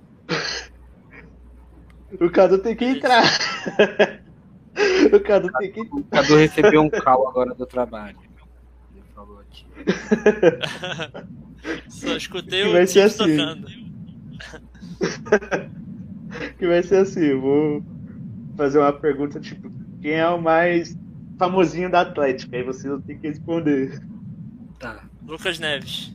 [2.20, 3.22] o Cadu tem que entrar.
[5.12, 8.18] o Cadu tem que O Cadu recebeu um call agora do trabalho.
[8.94, 9.64] Ele falou aqui.
[11.88, 13.36] Só escutei o vai ser assim.
[13.36, 13.68] tocando.
[16.58, 17.82] Que vai ser assim, vou
[18.56, 19.70] fazer uma pergunta tipo,
[20.00, 20.96] quem é o mais
[21.38, 22.56] famosinho da Atlética?
[22.56, 24.00] Aí vocês vão ter que responder.
[24.78, 25.04] Tá.
[25.26, 26.12] Lucas Neves.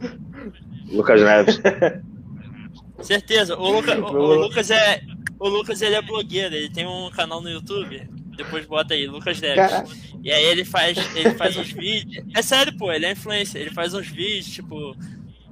[0.92, 1.60] Lucas Neves.
[3.02, 3.56] Certeza.
[3.58, 4.34] O, Luca- o- o.
[4.36, 5.02] Lucas é.
[5.40, 8.10] O Lucas ele é blogueiro, ele tem um canal no YouTube.
[8.36, 9.56] Depois bota aí, Lucas Neves.
[9.56, 9.90] Caraca.
[10.24, 12.26] E aí ele faz, ele faz uns vídeos.
[12.36, 13.62] É sério, pô, ele é influencer.
[13.62, 14.96] Ele faz uns vídeos, tipo,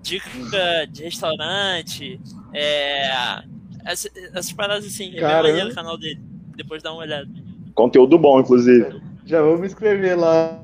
[0.01, 2.19] dica de restaurante.
[2.53, 3.43] É.
[3.85, 5.09] Essas, essas paradas assim.
[5.09, 5.47] É bem Caramba.
[5.49, 6.19] maneiro o canal dele.
[6.55, 7.27] Depois dá uma olhada.
[7.73, 9.01] Conteúdo bom, inclusive.
[9.25, 10.63] Já vou me inscrever lá.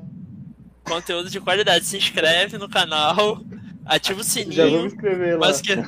[0.84, 1.84] Conteúdo de qualidade.
[1.84, 3.40] Se inscreve no canal,
[3.84, 4.86] ativa o Já vou me sininho.
[4.86, 5.46] inscrever lá.
[5.46, 5.72] Mas que.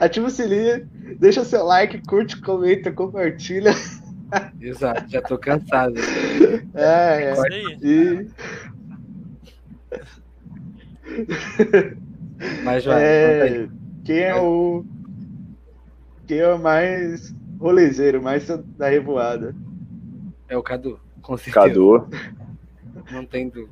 [0.00, 0.88] Ativa o sininho,
[1.18, 3.72] deixa seu like, curte, comenta, compartilha.
[4.60, 5.94] Exato, já tô cansado.
[6.74, 7.32] É, é.
[7.40, 7.78] aí.
[7.82, 8.26] E
[12.62, 13.68] Mas vai, é,
[14.04, 14.84] quem é o.
[16.26, 19.54] Quem é o mais rolezeiro, mais da revoada?
[20.48, 21.66] É o Cadu, com certeza.
[21.68, 22.08] Cadu.
[23.12, 23.70] Não tem dúvida.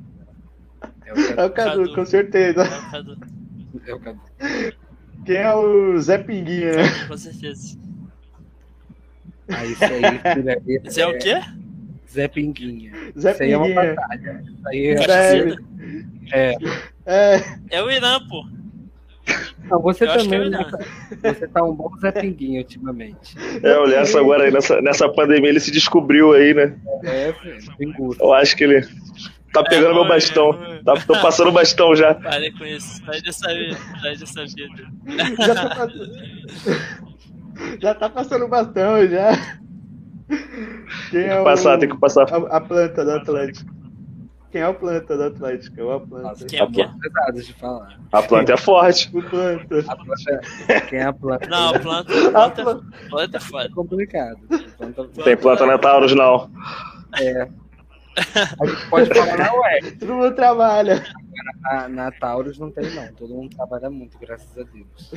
[1.05, 1.41] É o Cadu.
[1.41, 1.95] É o Cadu, Cadu.
[1.95, 2.63] com certeza.
[2.63, 3.19] É o Cadu,
[3.87, 4.21] É o Cadu.
[5.27, 6.83] Quem é o Zé Pinguinha, né?
[7.09, 7.79] com certeza.
[9.49, 10.03] Ah, isso aí,
[10.85, 11.41] Esse é o quê?
[12.11, 12.93] Zé Pinguinha.
[13.19, 13.95] Zé Isso aí é uma Pinguinha.
[13.95, 14.43] batalha.
[14.45, 15.07] Isso aí é.
[15.07, 15.65] Deve.
[16.33, 16.55] é.
[17.07, 17.41] É,
[17.71, 18.45] É o Irã, pô.
[19.71, 20.41] Não, você Eu acho que é também.
[20.41, 20.61] o?
[20.61, 20.71] Irã.
[21.35, 23.35] Você tá um bom Zé Pinguinha ultimamente.
[23.63, 26.77] É, o Lessa agora aí, nessa, nessa pandemia, ele se descobriu aí, né?
[27.05, 28.21] É, velho, tem gosto.
[28.23, 28.87] Eu acho que ele
[29.53, 30.51] tá pegando É, meu bastão.
[30.51, 30.83] oi.
[30.85, 32.15] Tá, tô passando o bastão já.
[32.15, 33.03] Pare com isso.
[33.05, 33.77] Sai dessa vida.
[34.03, 34.85] Sai dessa vida.
[35.47, 36.15] já tá passando.
[37.81, 39.59] Já tá passando bastão já.
[41.11, 42.23] Quem Tem é que o, passar, tem que passar.
[42.31, 43.74] a, a planta do Atlético?
[44.55, 45.81] Quem é o planta do Atlético?
[45.81, 46.45] É o a planta.
[46.47, 46.89] Quem é o quê?
[47.03, 47.99] Pesados de falar.
[48.13, 49.11] A planta é forte.
[49.13, 49.79] O planta.
[49.89, 51.49] A planta, quem é a planta?
[51.49, 52.85] Não, a planta, a A planta, planta.
[53.05, 53.65] a planta é foda.
[53.65, 54.39] É complicado.
[54.53, 56.49] A planta- Tem planta na Taurus, não.
[57.21, 57.49] É.
[58.63, 59.99] A gente pode falar na UER.
[59.99, 61.05] Todo mundo trabalha.
[61.63, 63.13] Na, na Taurus não tem, não.
[63.15, 65.15] Todo mundo trabalha muito, graças a Deus.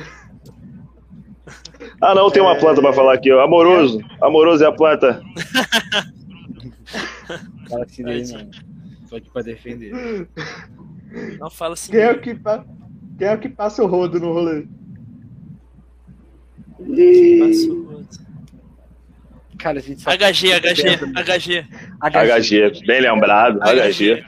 [2.02, 3.30] Ah, não, tem uma planta pra falar aqui.
[3.32, 3.40] ó.
[3.44, 4.00] Amoroso.
[4.20, 5.22] Amoroso é a planta.
[7.70, 8.67] Fala assim dele, não.
[9.08, 10.28] Tô aqui pra defender.
[11.38, 11.92] Não fala assim.
[11.92, 12.64] Quem é o que, pa...
[13.16, 14.66] Quem é o que passa o rodo no rolê?
[16.78, 18.28] Passa o outro.
[19.58, 20.10] Cara, a gente só.
[20.10, 20.82] HG, HG,
[21.16, 21.66] HG.
[22.00, 23.58] HG, bem lembrado.
[23.60, 24.22] HG.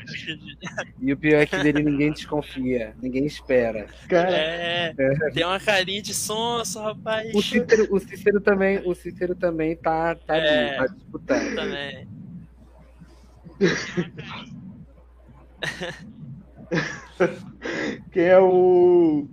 [1.00, 3.86] E o pior é que dele ninguém desconfia, ninguém espera.
[4.08, 4.92] Cara, É,
[5.32, 7.32] tem uma carinha de sonso, rapaz.
[7.32, 10.70] O Cícero, o Cícero também, o Cícero também tá, tá É.
[10.70, 11.54] ali, tá disputando.
[11.54, 12.08] Também.
[18.12, 19.26] quem é o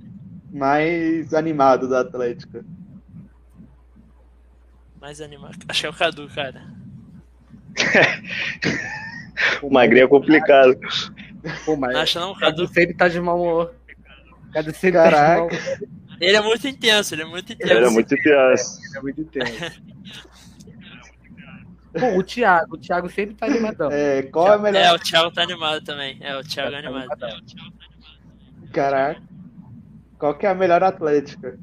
[0.52, 2.66] mais animado da Atlética?
[5.00, 5.58] Mais animado.
[5.68, 6.64] Acho que é o Cadu, cara.
[9.62, 10.76] O magrinho é complicado.
[11.64, 12.74] Pô, mas Não acha não, o Cadu Cadu?
[12.74, 13.76] sempre tá de mau humor.
[14.52, 15.16] Cadu sempre Caraca.
[15.20, 15.88] tá de mau humor.
[16.20, 17.72] Ele é muito intenso, ele é muito intenso.
[17.74, 18.80] Ele é muito intenso.
[18.88, 19.82] Ele é muito intenso.
[22.00, 23.90] Pô, o Thiago, o Thiago sempre tá animadão.
[23.92, 24.96] É, qual é a É, melhor.
[24.96, 26.18] o Thiago tá animado também.
[26.22, 27.08] É, o Thiago é animado.
[28.72, 29.22] Caraca.
[30.20, 31.58] Qual que é a melhor Atlética?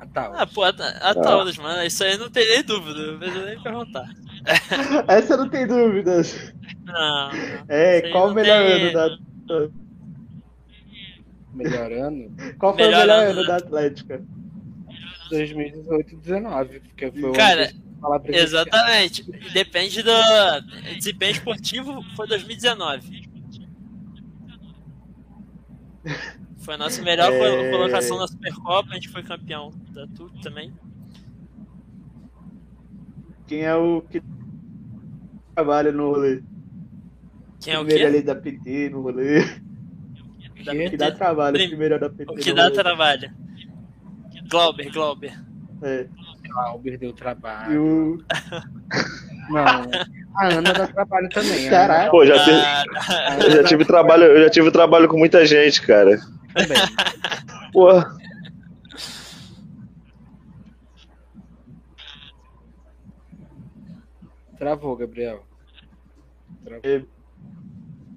[0.00, 0.38] A Taurus.
[0.40, 3.62] Ah, pô, a, a Taurus, mano, isso aí não tem nem dúvida, não precisa nem
[3.62, 4.08] perguntar.
[5.06, 6.52] Essa não tem dúvidas.
[6.84, 7.30] Não.
[7.68, 9.68] É, Isso aí qual o não melhor tem- ano da.
[11.52, 12.34] Melhor ano?
[12.58, 14.22] Qual foi Melhor o melhor ano ano da- da Atlética?
[15.30, 17.89] 2018 e 19, porque foi o Cara, ano
[18.24, 19.22] Exatamente.
[19.52, 20.10] Depende do
[20.96, 23.28] desempenho esportivo, foi 2019.
[26.58, 27.38] Foi a nossa melhor É.
[27.38, 30.72] colo- colocação na Supercopa, a gente foi campeão da tudo também.
[33.46, 34.22] Quem é o que
[35.54, 36.42] trabalha no rolê?
[37.60, 38.16] Quem é o primeiro quê?
[38.16, 39.40] ali da PT no rolê.
[40.64, 40.96] Da Que PT?
[40.98, 42.32] dá trabalho, Prim- primeiro é da PT.
[42.32, 42.74] O que dá rolê.
[42.74, 43.32] trabalho?
[44.48, 45.40] Glauber, Glauber.
[45.82, 46.06] É.
[46.52, 47.82] Glauber deu E trabalho.
[47.82, 48.18] o.
[49.50, 49.64] Não,
[50.36, 51.66] a Ana dá trabalho também.
[51.66, 52.02] a Caraca.
[52.02, 55.82] Ana Pô, já, tive, eu já tive trabalho, eu já tive trabalho com muita gente,
[55.84, 56.18] cara.
[56.54, 56.78] também.
[57.72, 58.16] Porra.
[64.58, 65.44] Travou, Gabriel.
[66.64, 67.06] Travou.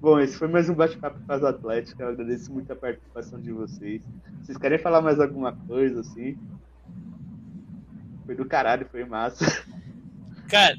[0.01, 1.99] Bom, esse foi mais um bate-papo com as Atléticas.
[1.99, 4.01] Eu agradeço muito a participação de vocês.
[4.41, 6.37] Vocês querem falar mais alguma coisa assim?
[8.25, 9.45] Foi do caralho, foi massa.
[10.49, 10.77] Cara,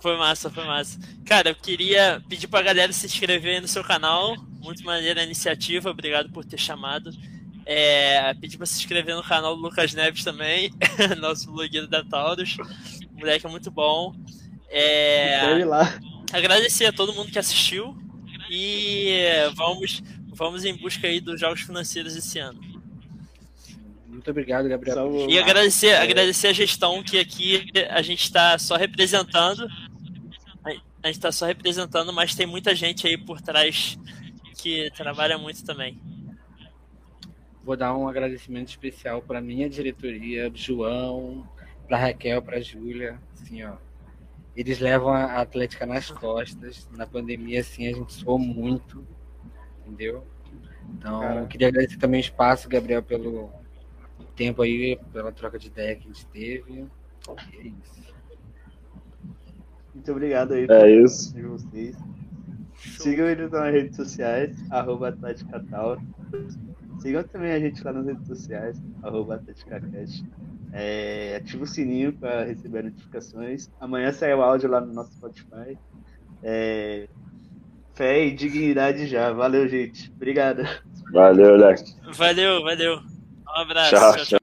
[0.00, 0.98] foi massa, foi massa.
[1.24, 4.36] Cara, eu queria pedir pra galera se inscrever aí no seu canal.
[4.60, 7.10] Muito maneira a iniciativa, obrigado por ter chamado.
[7.64, 10.72] É, pedir pra se inscrever no canal do Lucas Neves também,
[11.18, 12.56] nosso blogueiro da Taurus.
[13.12, 14.14] O moleque é muito bom.
[14.68, 15.98] É, lá.
[16.32, 17.96] agradecer a todo mundo que assistiu
[18.50, 19.18] e
[19.54, 22.75] vamos, vamos em busca aí dos jogos financeiros esse ano.
[24.16, 25.10] Muito obrigado, Gabriel.
[25.10, 25.98] Vou- E agradecer, É.
[25.98, 29.68] agradecer a gestão que aqui a gente está só representando.
[31.02, 33.96] A gente está só representando, mas tem muita gente aí por trás
[34.56, 36.00] que trabalha muito também.
[37.62, 41.46] Vou dar um agradecimento especial para minha diretoria, João,
[41.86, 43.74] para Raquel, para Júlia, assim, ó.
[44.56, 46.88] Eles levam a Atlética nas costas.
[46.96, 49.06] Na pandemia, assim, a gente suou muito,
[49.86, 50.26] entendeu?
[50.96, 53.52] Então, queria agradecer também o espaço, Gabriel, pelo
[54.36, 56.72] tempo aí, pela troca de ideia que a gente teve.
[56.72, 56.86] E
[57.56, 58.06] é isso.
[59.94, 61.34] Muito obrigado aí É isso.
[61.34, 61.96] de vocês.
[62.76, 66.00] Sigam eles nas redes sociais, arroba Atlética Tauro.
[67.00, 69.42] Sigam também a gente lá nas redes sociais, arroba.
[70.72, 73.70] É, ativa o sininho para receber notificações.
[73.80, 75.78] Amanhã sai o áudio lá no nosso Spotify.
[76.42, 77.08] É,
[77.94, 79.32] fé e dignidade já.
[79.32, 80.12] Valeu, gente.
[80.14, 80.62] Obrigado.
[81.12, 81.94] Valeu, Leque.
[82.12, 83.15] Valeu, valeu.
[83.54, 83.88] Love that.
[83.90, 84.26] Sure, sure.